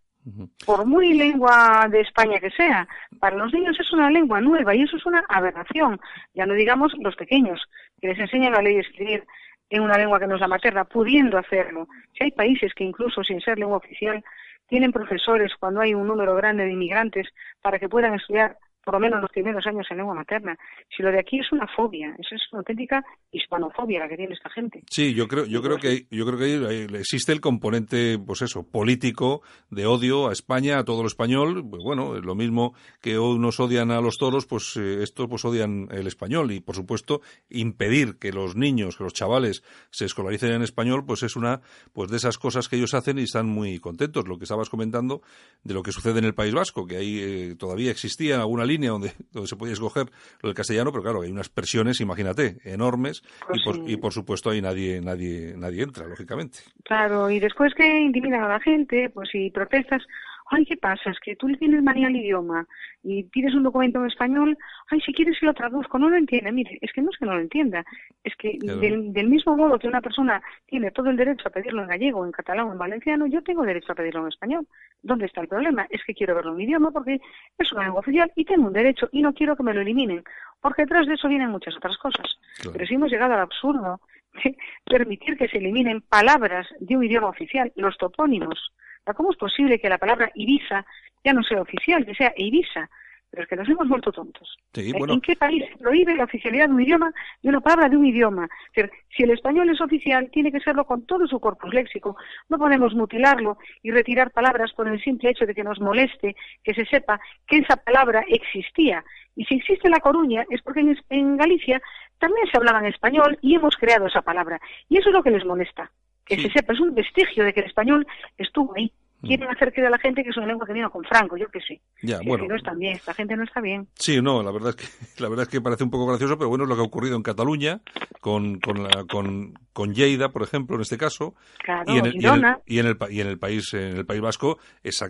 [0.66, 2.86] Por muy lengua de España que sea,
[3.18, 5.98] para los niños es una lengua nueva y eso es una aberración.
[6.34, 7.60] Ya no digamos los pequeños,
[8.00, 9.24] que les enseñan a leer y escribir
[9.70, 11.88] en una lengua que no es la materna, pudiendo hacerlo.
[12.12, 14.22] Si hay países que incluso sin ser lengua oficial
[14.68, 17.28] tienen profesores cuando hay un número grande de inmigrantes
[17.62, 20.56] para que puedan estudiar por lo menos los primeros años en lengua materna.
[20.94, 24.50] Si lo de aquí es una fobia, es una auténtica hispanofobia la que tiene esta
[24.50, 24.82] gente.
[24.90, 29.42] Sí, yo creo, yo creo que, yo creo que existe el componente, pues eso, político
[29.70, 31.64] de odio a España, a todo lo español.
[31.68, 35.88] Pues bueno, lo mismo que unos odian a los toros, pues eh, estos pues odian
[35.90, 40.62] el español y, por supuesto, impedir que los niños, que los chavales se escolaricen en
[40.62, 41.60] español, pues es una,
[41.92, 44.26] pues de esas cosas que ellos hacen y están muy contentos.
[44.26, 45.22] Lo que estabas comentando
[45.62, 48.90] de lo que sucede en el País Vasco, que ahí eh, todavía existía alguna línea
[48.90, 50.06] donde, donde se podía escoger
[50.42, 53.82] lo del castellano, pero claro, hay unas presiones, imagínate, enormes Pues y por, sí.
[53.86, 56.60] y por supuesto ahí nadie, nadie, nadie entra, lógicamente.
[56.84, 60.02] Claro, y después que intimidan a la gente, pues si protestas,
[60.50, 61.10] ay, ¿qué pasa?
[61.10, 62.66] Es que tú le tienes manía al idioma
[63.02, 64.58] y pides un documento en español,
[64.90, 66.52] ay, si quieres que lo traduzco, no lo entiende.
[66.52, 67.84] Mire, es que no es que no lo entienda,
[68.24, 68.80] es que Claro.
[68.80, 72.26] del, del mismo modo que una persona tiene todo el derecho a pedirlo en gallego,
[72.26, 74.66] en catalán o en valenciano, yo tengo derecho a pedirlo en español.
[75.02, 75.86] ¿Dónde está el problema?
[75.88, 77.20] Es que quiero verlo en mi idioma porque
[77.56, 80.22] es una lengua oficial y tengo un derecho y no quiero que me lo eliminen,
[80.60, 82.26] porque detrás de eso vienen muchas otras cosas.
[82.56, 82.72] Claro.
[82.72, 84.00] Pero si hemos llegado al absurdo
[84.44, 88.72] de permitir que se eliminen palabras de un idioma oficial, los topónimos.
[89.16, 90.84] ¿Cómo es posible que la palabra Ibiza
[91.24, 92.88] ya no sea oficial, que sea Ibiza?
[93.30, 94.58] Pero es que nos hemos vuelto tontos.
[94.74, 94.94] Sí, ¿Eh?
[94.98, 97.96] bueno, ¿En qué país se prohíbe la oficialidad de un idioma, de una palabra de
[97.96, 98.48] un idioma?
[98.74, 102.16] Es decir, si el español es oficial, tiene que serlo con todo su corpus léxico.
[102.48, 106.34] No podemos mutilarlo y retirar palabras por el simple hecho de que nos moleste
[106.64, 109.04] que se sepa que esa palabra existía.
[109.36, 111.80] Y si existe en La Coruña es porque en, en Galicia
[112.18, 114.60] también se hablaba en español y hemos creado esa palabra.
[114.88, 115.92] Y eso es lo que les molesta.
[116.36, 118.06] Sepa, es un vestigio de que el español
[118.38, 118.92] estuvo ahí.
[119.22, 121.46] Quieren hacer creer a la gente que es una lengua que vino con Franco, yo
[121.48, 121.80] qué sé.
[122.02, 122.46] ya, Sí, bueno.
[122.48, 123.86] no bien, esta gente no está bien.
[123.94, 124.84] Sí, no, la verdad es que
[125.22, 127.16] la verdad es que parece un poco gracioso, pero bueno, es lo que ha ocurrido
[127.16, 127.80] en Cataluña
[128.20, 132.14] con con la, con, con Lleida, por ejemplo, en este caso, Claro, y en el,
[132.14, 134.20] y en el- Girona, y en el pa- y en el país en el País
[134.20, 134.58] Vasco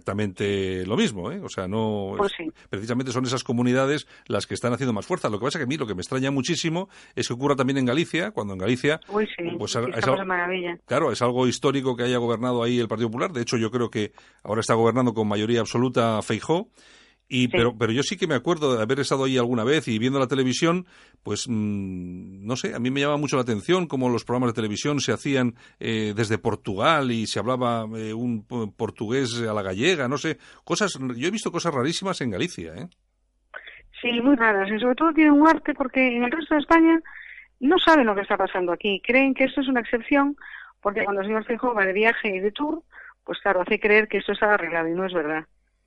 [0.01, 1.41] exactamente lo mismo, ¿eh?
[1.45, 2.45] O sea, no Pues sí.
[2.71, 5.29] precisamente son esas comunidades las que están haciendo más fuerza.
[5.29, 7.77] Lo que pasa que a mí lo que me extraña muchísimo es que ocurra también
[7.79, 10.79] en Galicia, cuando en Galicia uy, sí, pues, es algo- maravilla.
[10.87, 13.33] Claro, es algo histórico que haya gobernado ahí el Partido Popular.
[13.33, 14.00] De hecho, yo creo que
[14.43, 16.69] ahora está gobernando con mayoría absoluta Feijó.
[17.33, 17.49] Y, Sí.
[17.53, 20.19] pero, pero yo sí que me acuerdo de haber estado ahí alguna vez y viendo
[20.19, 20.87] la televisión,
[21.23, 24.57] pues mm, no sé, a mí me llama mucho la atención cómo los programas de
[24.57, 28.45] televisión se hacían eh, desde Portugal y se hablaba eh, un
[28.77, 30.99] portugués a la gallega, no sé, cosas.
[31.17, 32.89] Yo he visto cosas rarísimas en Galicia, ¿eh?
[34.03, 34.69] Sí, muy raras.
[34.69, 36.99] Y sobre todo tienen un arte porque en el resto de España
[37.61, 39.01] no saben lo que está pasando aquí.
[39.07, 40.37] Creen que esto es una excepción
[40.81, 42.83] porque cuando el señor Feijóo va de viaje y de tour,
[43.31, 45.45] pues claro, hace creer que esto está arreglado y no es verdad.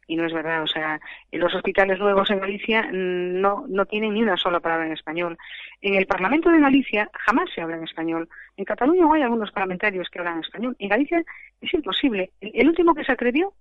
[0.07, 0.63] Y no es verdad.
[0.63, 0.97] O sea,
[1.29, 4.93] en los hospitales nuevos en Galicia mm, no, no tienen ni una sola palabra en
[4.93, 5.37] español.
[5.81, 8.29] En el Parlamento de Galicia jamás se habla en español.
[8.55, 10.73] En Cataluña hay algunos parlamentarios que hablan español.
[10.79, 11.21] En Galicia
[11.59, 12.31] es imposible.
[12.39, 13.51] El, el último que se atrevió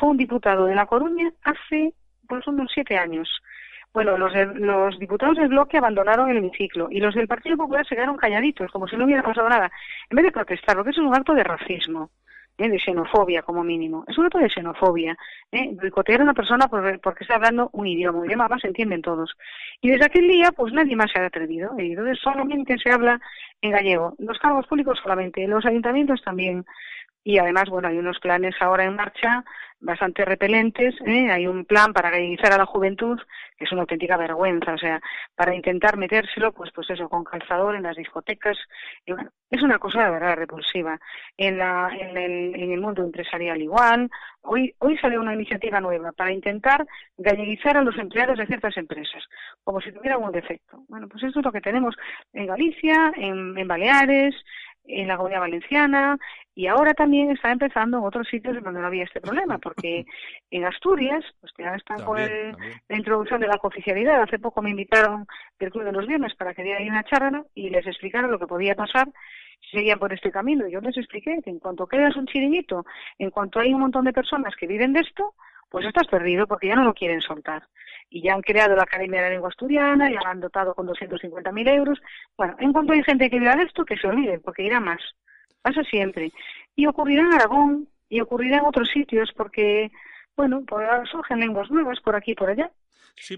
[0.00, 1.94] fue un diputado de La Coruña hace
[2.28, 3.40] pues unos siete años.
[3.94, 7.86] Bueno, los, de- los diputados del bloque abandonaron el hemiciclo y los del Partido Popular
[7.86, 9.70] se quedaron calladitos, como si no hubiera pasado nada,
[10.10, 12.10] en vez de protestar, porque eso es un acto de racismo.
[12.58, 12.68] ¿Eh?
[12.68, 14.04] de xenofobia como mínimo.
[14.08, 15.16] Es un acto de xenofobia.
[15.50, 15.70] ¿eh?
[15.74, 19.36] Boicotear a una persona porque está hablando un idioma, un idioma más entienden todos.
[19.80, 21.74] Y desde aquel día, pues nadie más se ha atrevido.
[21.78, 23.20] Y entonces solamente se habla
[23.60, 24.14] en gallego.
[24.18, 26.64] Los cargos públicos solamente, los ayuntamientos también.
[27.24, 29.44] Y además, bueno, hay unos planes ahora en marcha
[29.82, 30.94] bastante repelentes.
[31.04, 31.30] ¿eh?
[31.30, 33.20] Hay un plan para galleguizar a la juventud
[33.56, 34.72] que es una auténtica vergüenza.
[34.72, 35.00] O sea,
[35.34, 38.56] para intentar metérselo, pues, pues eso, con calzador en las discotecas.
[39.50, 40.98] Es una cosa de verdad repulsiva.
[41.36, 44.10] En, la, en, el, en el mundo empresarial igual.
[44.40, 46.84] Hoy, hoy sale una iniciativa nueva para intentar
[47.16, 49.22] galleguizar a los empleados de ciertas empresas,
[49.62, 50.82] como si tuvieran un defecto.
[50.88, 51.94] Bueno, pues eso es lo que tenemos
[52.32, 54.34] en Galicia, en Baleares,
[54.84, 56.18] en la Comunidad Valenciana
[56.54, 60.04] y ahora también está empezando en otros sitios donde no había este problema, porque
[60.50, 64.22] en Asturias, pues ya están con la introducción de la cooficialidad.
[64.22, 65.26] Hace poco me invitaron
[65.58, 68.46] del Club de los Viernes para que diera una charla y les explicaron lo que
[68.46, 69.08] podía pasar
[69.60, 70.66] si seguían por este camino.
[70.68, 72.84] Yo les expliqué que en cuanto creas un chiringuito,
[73.18, 75.34] en cuanto hay un montón de personas que viven de esto,
[75.72, 77.66] pues estás perdido porque ya no lo quieren soltar.
[78.10, 80.86] Y ya han creado la Academia de la Lengua Asturiana, ya la han dotado con
[80.86, 81.98] 250.000 euros.
[82.36, 85.00] Bueno, en cuanto hay gente que viva de esto, que se olviden, porque irá más.
[85.62, 86.30] Pasa siempre.
[86.76, 89.90] Y ocurrirá en Aragón y ocurrirá en otros sitios porque,
[90.36, 92.70] bueno, pues surgen lenguas nuevas por aquí y por allá.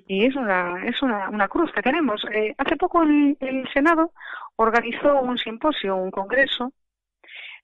[0.09, 2.24] Y es una, es una, una cruz que tenemos.
[2.32, 4.11] Eh, hace poco el, el Senado
[4.57, 6.72] organizó un simposio, un congreso,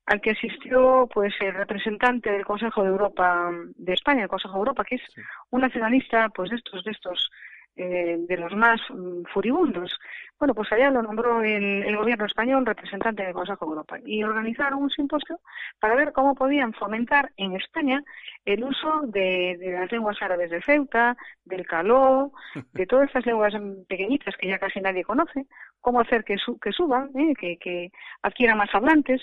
[0.07, 4.61] al que asistió pues el representante del Consejo de Europa de España, el Consejo de
[4.61, 5.03] Europa, que es
[5.51, 7.30] un nacionalista pues de estos de estos
[7.76, 9.98] eh, de los más mm, furibundos.
[10.38, 14.82] Bueno, pues allá lo nombró el, gobierno español representante del Consejo de Europa y organizaron
[14.82, 15.40] un simposio
[15.78, 18.03] para ver cómo podían fomentar en España
[18.44, 22.32] el uso de, las lenguas árabes de Ceuta, del caló,
[22.72, 23.55] de todas estas lenguas
[23.88, 25.46] pequeñitas que ya casi nadie conoce,
[25.80, 27.34] cómo hacer que, que suban, ¿eh?
[27.38, 27.90] que, que
[28.22, 29.22] adquieran más hablantes,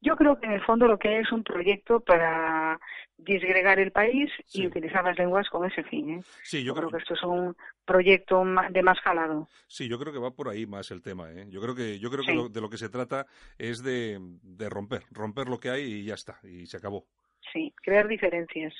[0.00, 2.78] yo creo que en el fondo lo que hay es un proyecto para
[3.16, 6.10] disgregar el país y utilizar las lenguas con ese fin.
[6.10, 6.22] ¿eh?
[6.44, 9.48] Sí, yo, creo, que esto es un proyecto de más jalado.
[9.66, 11.30] Sí, yo creo que va por ahí más el tema.
[11.32, 11.46] ¿eh?
[11.48, 13.26] Yo creo que yo creo que de lo que se trata
[13.58, 14.20] es de,
[14.68, 17.04] romper, romper lo que hay y ya está, y se acabó.
[17.52, 18.74] Sí, crear diferencias.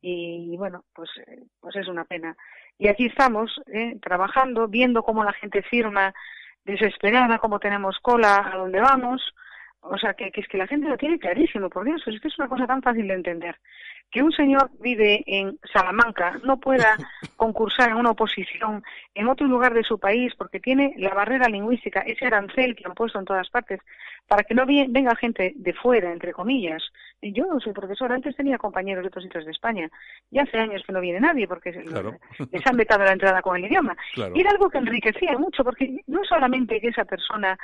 [0.00, 1.10] Y bueno, pues,
[1.60, 2.36] pues es una pena.
[2.78, 3.98] Y aquí estamos, ¿eh?
[4.00, 6.14] trabajando, viendo cómo la gente firma
[6.64, 9.20] desesperada, cómo tenemos cola a dónde vamos
[9.82, 12.38] o sea, que, es que la gente lo tiene clarísimo, por Dios, es que es
[12.38, 13.56] una cosa tan fácil de entender.
[14.10, 16.96] Que un señor vive en Salamanca no pueda
[17.36, 18.82] concursar en una oposición
[19.14, 22.94] en otro lugar de su país porque tiene la barrera lingüística, ese arancel que han
[22.94, 23.80] puesto en todas partes,
[24.28, 26.82] para que no venga gente de fuera, entre comillas.
[27.20, 29.90] Yo no soy profesor, antes tenía compañeros de otros sitios de España,
[30.30, 33.64] y hace años que no viene nadie porque les han vetado la entrada con el
[33.64, 33.96] idioma.
[34.34, 37.58] Y era algo que enriquecía mucho, porque no solamente que esa persona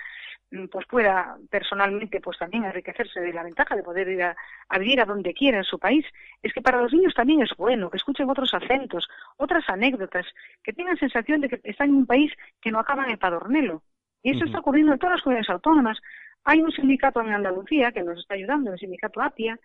[0.71, 4.37] pues pueda personalmente pues también enriquecerse de la ventaja de poder ir a,
[4.79, 6.07] vivir a donde quiera en su país,
[6.43, 10.27] es que para los niños también es bueno que escuchen otros acentos, otras anécdotas,
[10.63, 13.83] que tengan sensación de que están en un país que no acaban en padornelo.
[14.23, 15.99] Y eso está ocurriendo en todas las comunidades autónomas.
[16.45, 19.59] Hay un sindicato en Andalucía que nos está ayudando, el sindicato APIA,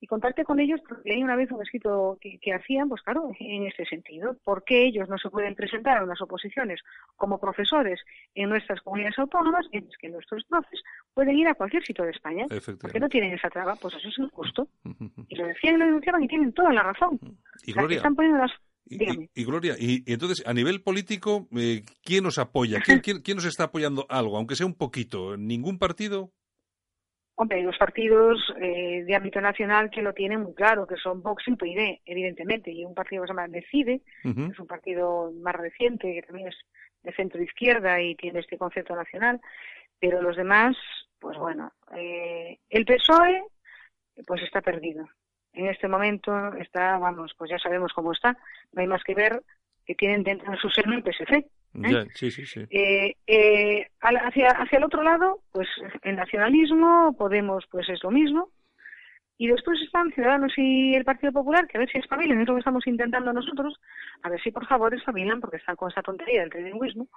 [0.00, 3.66] y contacté con ellos porque leí una vez un escrito que, hacían, pues claro, en
[3.66, 4.36] este sentido.
[4.44, 6.80] ¿Por qué ellos no se pueden presentar a unas oposiciones
[7.16, 8.00] como profesores
[8.34, 10.80] en nuestras comunidades autónomas, mientras que nuestros profes
[11.14, 12.46] pueden ir a cualquier sitio de España?
[12.80, 14.68] Porque no tienen esa traba, pues eso es un costo.
[15.28, 17.18] Y lo decían y lo denunciaban y tienen toda la razón.
[17.64, 18.52] Y Gloria, están poniendo las...
[18.90, 22.80] Y, Gloria, y, entonces, a nivel político, eh, ¿quién nos apoya?
[22.80, 25.36] ¿Quién, quién, ¿Quién nos está apoyando algo, aunque sea un poquito?
[25.36, 26.32] ¿Ningún partido?
[27.40, 31.22] Hombre, hay los partidos eh, de ámbito nacional que lo tienen muy claro, que son
[31.22, 35.54] Vox y evidentemente, y un partido que se llama Decide, que es un partido más
[35.54, 36.56] reciente, que también es
[37.04, 39.40] de centro izquierda y tiene este concepto nacional,
[40.00, 40.76] pero los demás,
[41.20, 43.44] pues bueno, eh, el PSOE,
[44.26, 45.08] pues está perdido.
[45.52, 48.36] En este momento está, vamos, pues ya sabemos cómo está,
[48.72, 49.44] no hay más que ver
[49.88, 52.08] que tienen dentro de su seno el PSC, ¿eh?
[52.14, 52.60] sí, sí, sí.
[52.68, 55.66] Eh, eh, hacia, hacia el otro lado, pues
[56.02, 58.50] el nacionalismo, Podemos, pues es lo mismo.
[59.38, 62.54] Y después están Ciudadanos y el Partido Popular, que a ver si espabilan, es lo
[62.54, 63.80] que estamos intentando nosotros,
[64.22, 67.08] a ver si por favor espabilan, porque están con esa tontería del trilingüismo,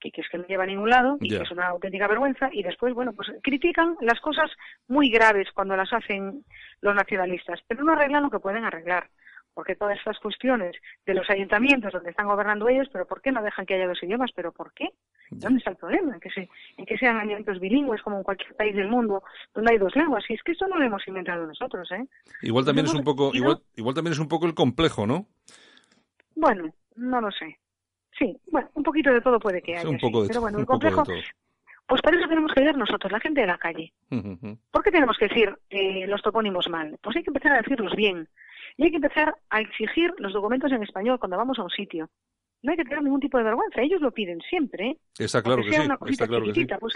[0.00, 2.48] que, que es que no lleva a ningún lado y que es una auténtica vergüenza.
[2.50, 4.50] Y después, bueno, pues critican las cosas
[4.88, 6.44] muy graves cuando las hacen
[6.80, 9.10] los nacionalistas, pero no arreglan lo que pueden arreglar
[9.56, 10.76] porque todas estas cuestiones
[11.06, 14.02] de los ayuntamientos donde están gobernando ellos, pero ¿por qué no dejan que haya dos
[14.02, 14.30] idiomas?
[14.36, 14.90] ¿Pero por qué?
[15.30, 16.12] ¿Dónde está el problema?
[16.12, 19.22] En que, se, en que sean ayuntamientos bilingües como en cualquier país del mundo
[19.54, 20.22] donde hay dos lenguas.
[20.28, 22.06] Y es que esto no lo hemos inventado nosotros, ¿eh?
[22.42, 25.26] Igual también es un poco, igual, igual también es un poco el complejo, ¿no?
[26.34, 27.58] Bueno, no lo sé.
[28.18, 29.88] Sí, bueno, un poquito de todo puede que haya.
[29.88, 31.02] un poco de, pero bueno, el complejo,
[31.86, 33.94] Pues para eso tenemos que ver nosotros, la gente de la calle.
[34.70, 36.98] ¿Por qué tenemos que decir eh, los topónimos mal?
[37.02, 38.28] Pues hay que empezar a decirlos bien.
[38.76, 42.10] Y hay que empezar a exigir los documentos en español cuando vamos a un sitio.
[42.62, 44.88] No hay que tener ningún tipo de vergüenza, ellos lo piden siempre.
[44.88, 44.98] ¿eh?
[45.18, 45.82] Está claro que sí.
[46.08, 46.66] Está claro que sí.
[46.80, 46.94] Pues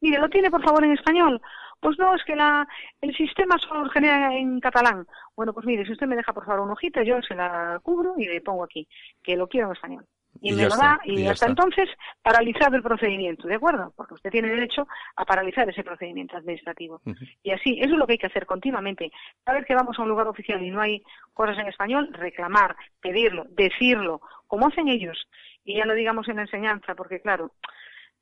[0.00, 1.40] Mire, ¿lo tiene por favor en español?
[1.80, 2.66] Pues no, es que la,
[3.00, 5.06] el sistema solo genera en catalán.
[5.36, 8.14] Bueno, pues mire, si usted me deja por favor una hojita, yo se la cubro
[8.16, 8.86] y le pongo aquí,
[9.22, 10.06] que lo quiero en español
[10.42, 11.88] y, me lo da y, hasta entonces
[12.20, 13.92] paralizado el procedimiento, ¿de acuerdo?
[13.96, 14.86] Porque usted tiene derecho
[15.16, 17.00] a paralizar ese procedimiento administrativo.
[17.42, 19.12] Y así, eso es lo que hay que hacer continuamente.
[19.44, 22.74] Cada vez que vamos a un lugar oficial y no hay cosas en español, reclamar,
[23.00, 25.16] pedirlo, decirlo, como hacen ellos.
[25.64, 27.52] Y ya no digamos en la enseñanza, porque claro,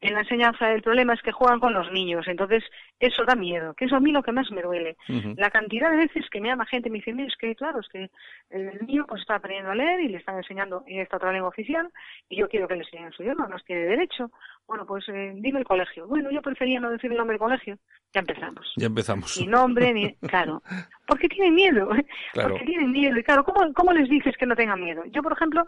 [0.01, 2.65] en la enseñanza el problema es que juegan con los niños, entonces
[2.99, 4.97] eso da miedo, que eso a mí lo que más me duele.
[5.37, 7.89] La cantidad de veces que me llama gente y me dice, es que claro, es
[7.89, 8.11] que
[8.51, 11.51] el niño pues está aprendiendo a leer y le están enseñando en esta otra lengua
[11.51, 11.89] oficial
[12.29, 14.31] y yo quiero que le enseñen su idioma, no tiene derecho.
[14.67, 16.07] Bueno, pues eh, dime el colegio.
[16.07, 17.77] Bueno, yo prefería no decir el nombre del colegio.
[18.15, 18.73] Ya empezamos.
[18.77, 19.37] Ya empezamos.
[19.41, 20.15] Ni nombre, ni...
[20.29, 20.63] Claro.
[21.07, 21.93] Porque tienen miedo.
[21.95, 22.07] ¿eh?
[22.33, 22.51] Claro.
[22.51, 23.19] Porque tienen miedo.
[23.19, 25.03] Y claro, ¿cómo, ¿cómo les dices que no tengan miedo?
[25.07, 25.67] Yo, por ejemplo,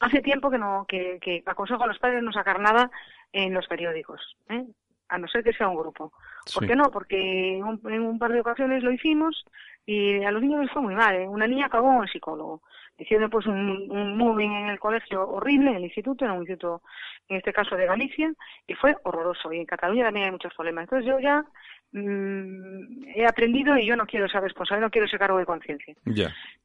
[0.00, 2.90] hace tiempo que no que, que aconsejo a los padres no sacar nada
[3.32, 4.64] en los periódicos, ¿eh?
[5.08, 6.12] a no ser que sea un grupo.
[6.52, 6.90] ¿Por qué no?
[6.90, 9.44] Porque en un, par de ocasiones lo hicimos
[9.84, 11.14] y a los niños les fue muy mal.
[11.14, 11.28] ¿eh?
[11.28, 12.62] Una niña acabó en el psicólogo,
[12.98, 16.82] diciendo pues un, un moving en el colegio horrible, en el instituto, en un instituto,
[17.28, 18.32] en este caso de Galicia,
[18.66, 19.52] y fue horroroso.
[19.52, 20.84] Y en Cataluña también hay muchos problemas.
[20.84, 21.44] Entonces yo ya
[21.92, 25.94] mm, he aprendido y yo no quiero ser responsable, no quiero ese cargo de conciencia.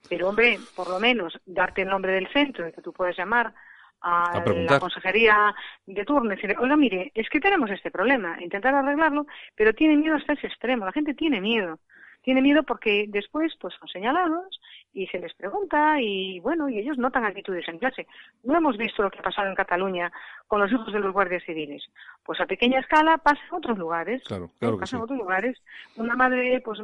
[0.09, 3.53] Pero hombre, por lo menos darte el nombre del centro, que tú puedes llamar
[4.01, 5.53] a, la consejería
[5.85, 9.97] de turno y decir, oiga, mire, es que tenemos este problema, intentar arreglarlo, pero tiene
[9.97, 11.79] miedo hasta ese extremo, la gente tiene miedo.
[12.23, 14.61] Tiene miedo porque después pues son señalados
[14.93, 18.05] y se les pregunta y bueno, y ellos notan actitudes en clase.
[18.43, 20.11] No hemos visto lo que ha pasado en Cataluña
[20.47, 21.83] con los hijos de los guardias civiles.
[22.23, 24.21] Pues a pequeña escala pasa en otros lugares.
[24.25, 25.57] Claro, claro pasa en otros lugares.
[25.95, 26.79] Una madre pues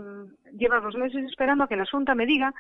[0.54, 2.52] lleva dos meses esperando a que la Asunta me diga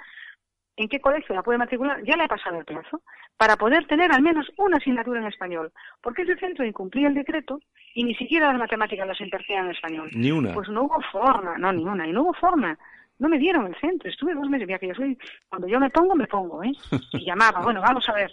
[0.78, 3.01] en qué colegio la puede matricular, ya le ha pasado el plazo,
[3.36, 5.71] para poder tener al menos una asignatura en español.
[6.01, 7.59] Porque ese centro incumplía el decreto
[7.95, 10.09] y ni siquiera las matemáticas las impartían en español.
[10.13, 10.53] Ni una.
[10.53, 12.78] Pues no hubo forma, no, ni una, y no hubo forma.
[13.19, 15.17] No me dieron el centro, estuve dos meses, ya que yo soy,
[15.49, 16.71] cuando yo me pongo, me pongo, ¿eh?
[17.13, 18.32] Y llamaba, bueno, vamos a ver.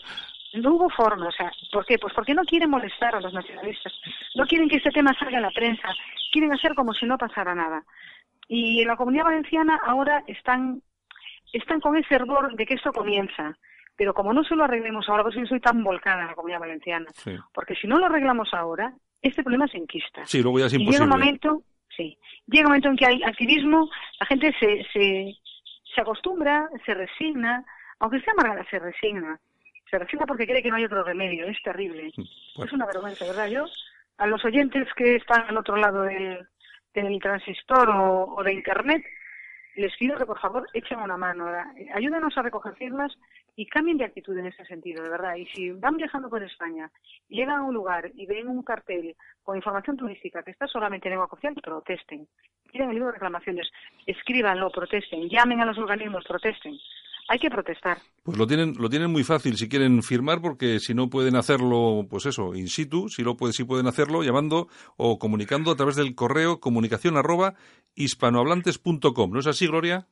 [0.52, 1.98] No hubo forma, o sea, ¿por qué?
[1.98, 3.92] Pues porque no quieren molestar a los nacionalistas,
[4.36, 5.88] no quieren que este tema salga en la prensa,
[6.30, 7.82] quieren hacer como si no pasara nada.
[8.46, 10.82] Y en la comunidad valenciana ahora están
[11.58, 13.56] están con ese hervor de que esto comienza.
[13.96, 16.60] Pero como no se lo arreglemos ahora, pues yo soy tan volcada en la comunidad
[16.60, 17.06] valenciana,
[17.52, 18.92] porque si no lo arreglamos ahora,
[19.22, 20.26] este problema se enquista.
[20.26, 20.92] Sí, luego ya es imposible.
[20.92, 21.62] llega un momento,
[21.96, 23.88] sí, llega un momento en que hay activismo,
[24.18, 25.36] la gente se, se,
[25.94, 27.64] se acostumbra, se resigna,
[28.00, 29.38] aunque sea amargada, se resigna.
[29.88, 32.10] Se resigna porque cree que no hay otro remedio, es terrible.
[32.16, 33.48] Mm, es una vergüenza, ¿verdad?
[33.48, 33.66] Yo,
[34.18, 36.48] a los oyentes que están al otro lado del,
[36.92, 39.04] del transistor o de Internet,
[39.76, 41.46] les pido que por favor echen una mano,
[41.94, 43.12] ayúdanos a recoger firmas
[43.56, 45.36] y cambien de actitud en ese sentido, de verdad.
[45.36, 46.90] Y si van viajando por España,
[47.28, 51.12] llegan a un lugar y ven un cartel con información turística que está solamente en
[51.12, 52.26] lengua oficial, protesten.
[52.70, 53.70] Quieren el libro de reclamaciones,
[54.06, 56.78] escríbanlo, protesten, llamen a los organismos, protesten
[57.28, 57.98] hay que protestar.
[58.22, 62.06] Pues lo tienen, lo tienen muy fácil si quieren firmar, porque si no pueden hacerlo,
[62.08, 65.96] pues eso, in situ, si lo pueden, si pueden hacerlo llamando o comunicando a través
[65.96, 67.54] del correo comunicación arroba
[67.94, 69.30] hispanohablantes.com.
[69.30, 70.06] ¿No es así, Gloria?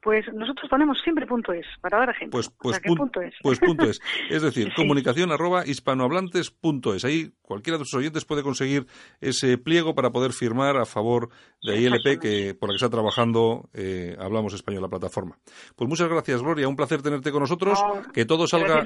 [0.00, 2.38] Pues nosotros ponemos siempre punto es, para dar ejemplo.
[2.38, 3.34] Pues, pues, punto es.
[3.42, 4.00] pues punto es.
[4.30, 7.04] Es decir, comunicación arroba hispanohablantes.es.
[7.04, 8.86] Ahí cualquiera de sus oyentes puede conseguir
[9.20, 11.30] ese pliego para poder firmar a favor
[11.62, 15.36] de ILP, que, por la que está trabajando eh, Hablamos Español, la plataforma.
[15.76, 16.68] Pues muchas gracias, Gloria.
[16.68, 17.82] Un placer tenerte con nosotros.
[18.12, 18.84] que todo salga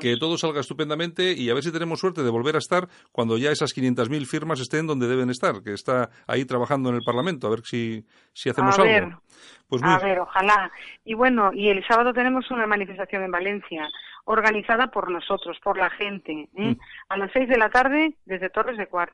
[0.00, 3.38] que todo salga estupendamente y a ver si tenemos suerte de volver a estar cuando
[3.38, 7.46] ya esas 500.000 firmas estén donde deben estar, que está ahí trabajando en el Parlamento.
[7.46, 9.20] A ver si, si hacemos algo.
[9.68, 10.70] Pues A ver, ojalá.
[11.04, 13.86] Y bueno, y el sábado tenemos una manifestación en Valencia,
[14.24, 16.70] organizada por nosotros, por la gente, ¿eh?
[16.70, 16.76] mm.
[17.10, 19.12] a las seis de la tarde desde Torres de Cuar.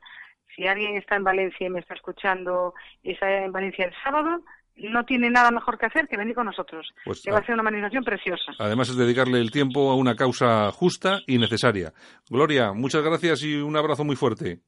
[0.55, 4.41] Si alguien está en Valencia y me está escuchando y está en Valencia el sábado,
[4.75, 6.87] no tiene nada mejor que hacer que venir con nosotros.
[7.03, 8.53] Pues, que va a ser una manifestación preciosa.
[8.59, 11.93] Además es dedicarle el tiempo a una causa justa y necesaria.
[12.29, 14.59] Gloria, muchas gracias y un abrazo muy fuerte.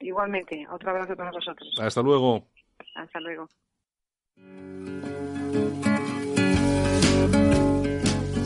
[0.00, 1.68] Igualmente, otro abrazo para vosotros.
[1.80, 2.48] Hasta luego.
[2.94, 3.48] Hasta luego.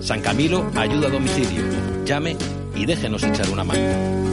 [0.00, 1.64] San Camilo ayuda a domicilio.
[2.04, 2.36] Llame
[2.74, 4.26] y déjenos echar una mano.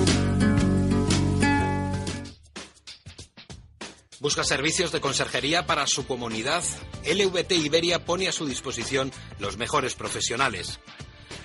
[4.19, 6.63] ¿Busca servicios de conserjería para su comunidad?
[7.05, 10.79] LVT Iberia pone a su disposición los mejores profesionales.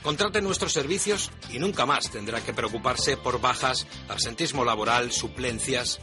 [0.02, 5.98] Contrate nuestros servicios y nunca más tendrá que preocuparse por bajas, absentismo laboral, suplencias.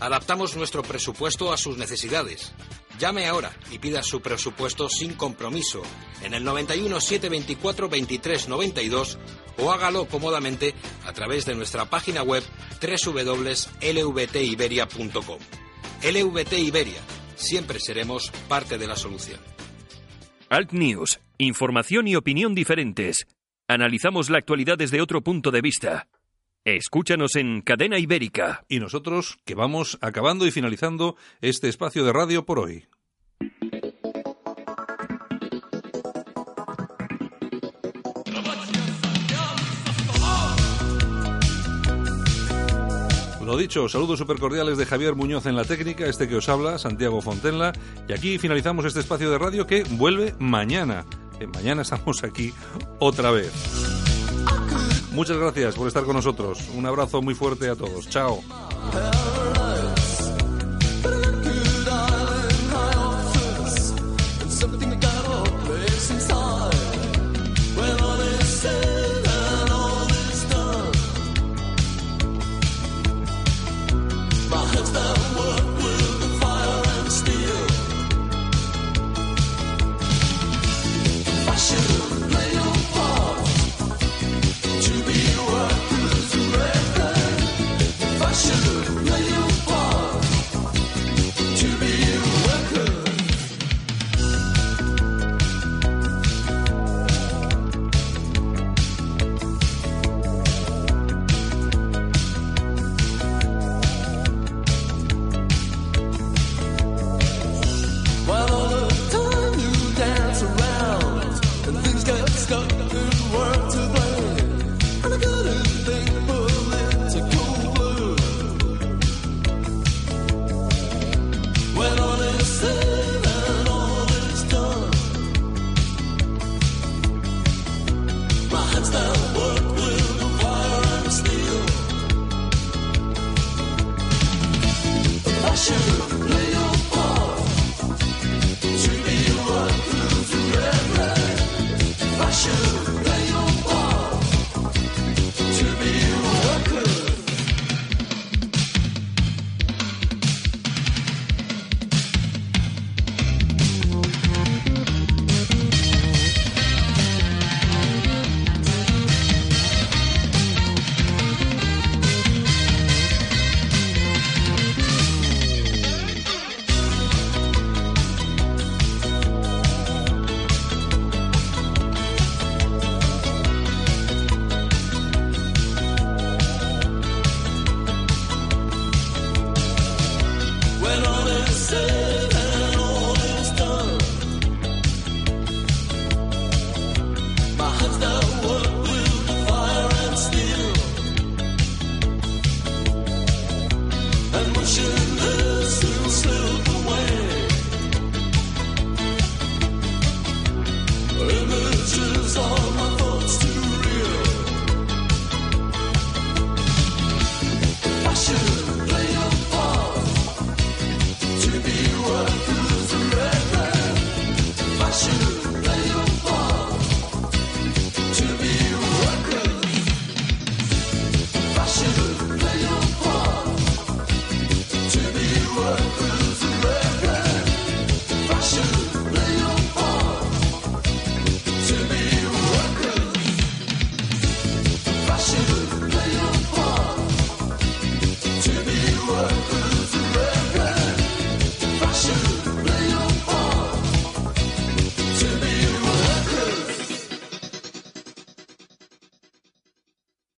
[0.00, 2.52] Adaptamos nuestro presupuesto a sus necesidades.
[2.98, 5.82] Llame ahora y pida su presupuesto sin compromiso
[6.22, 9.18] en el 91 724 23 92
[9.58, 10.74] o hágalo cómodamente
[11.04, 12.42] a través de nuestra página web
[12.80, 15.38] www.lvtiberia.com.
[16.02, 17.00] LVT Iberia.
[17.36, 19.40] Siempre seremos parte de la solución.
[20.48, 21.20] Alt News.
[21.38, 23.26] Información y opinión diferentes.
[23.68, 26.08] Analizamos la actualidad desde otro punto de vista.
[26.66, 28.64] Escúchanos en Cadena Ibérica.
[28.68, 32.88] Y nosotros que vamos acabando y finalizando este espacio de radio por hoy.
[43.44, 46.78] Lo dicho, saludos super cordiales de Javier Muñoz en la técnica, este que os habla,
[46.78, 47.72] Santiago Fontenla,
[48.08, 51.06] y aquí finalizamos este espacio de radio que vuelve mañana.
[51.38, 52.52] Eh, mañana estamos aquí
[52.98, 54.05] otra vez.
[55.16, 56.58] Muchas gracias por estar con nosotros.
[56.76, 58.06] Un abrazo muy fuerte a todos.
[58.10, 58.42] Chao.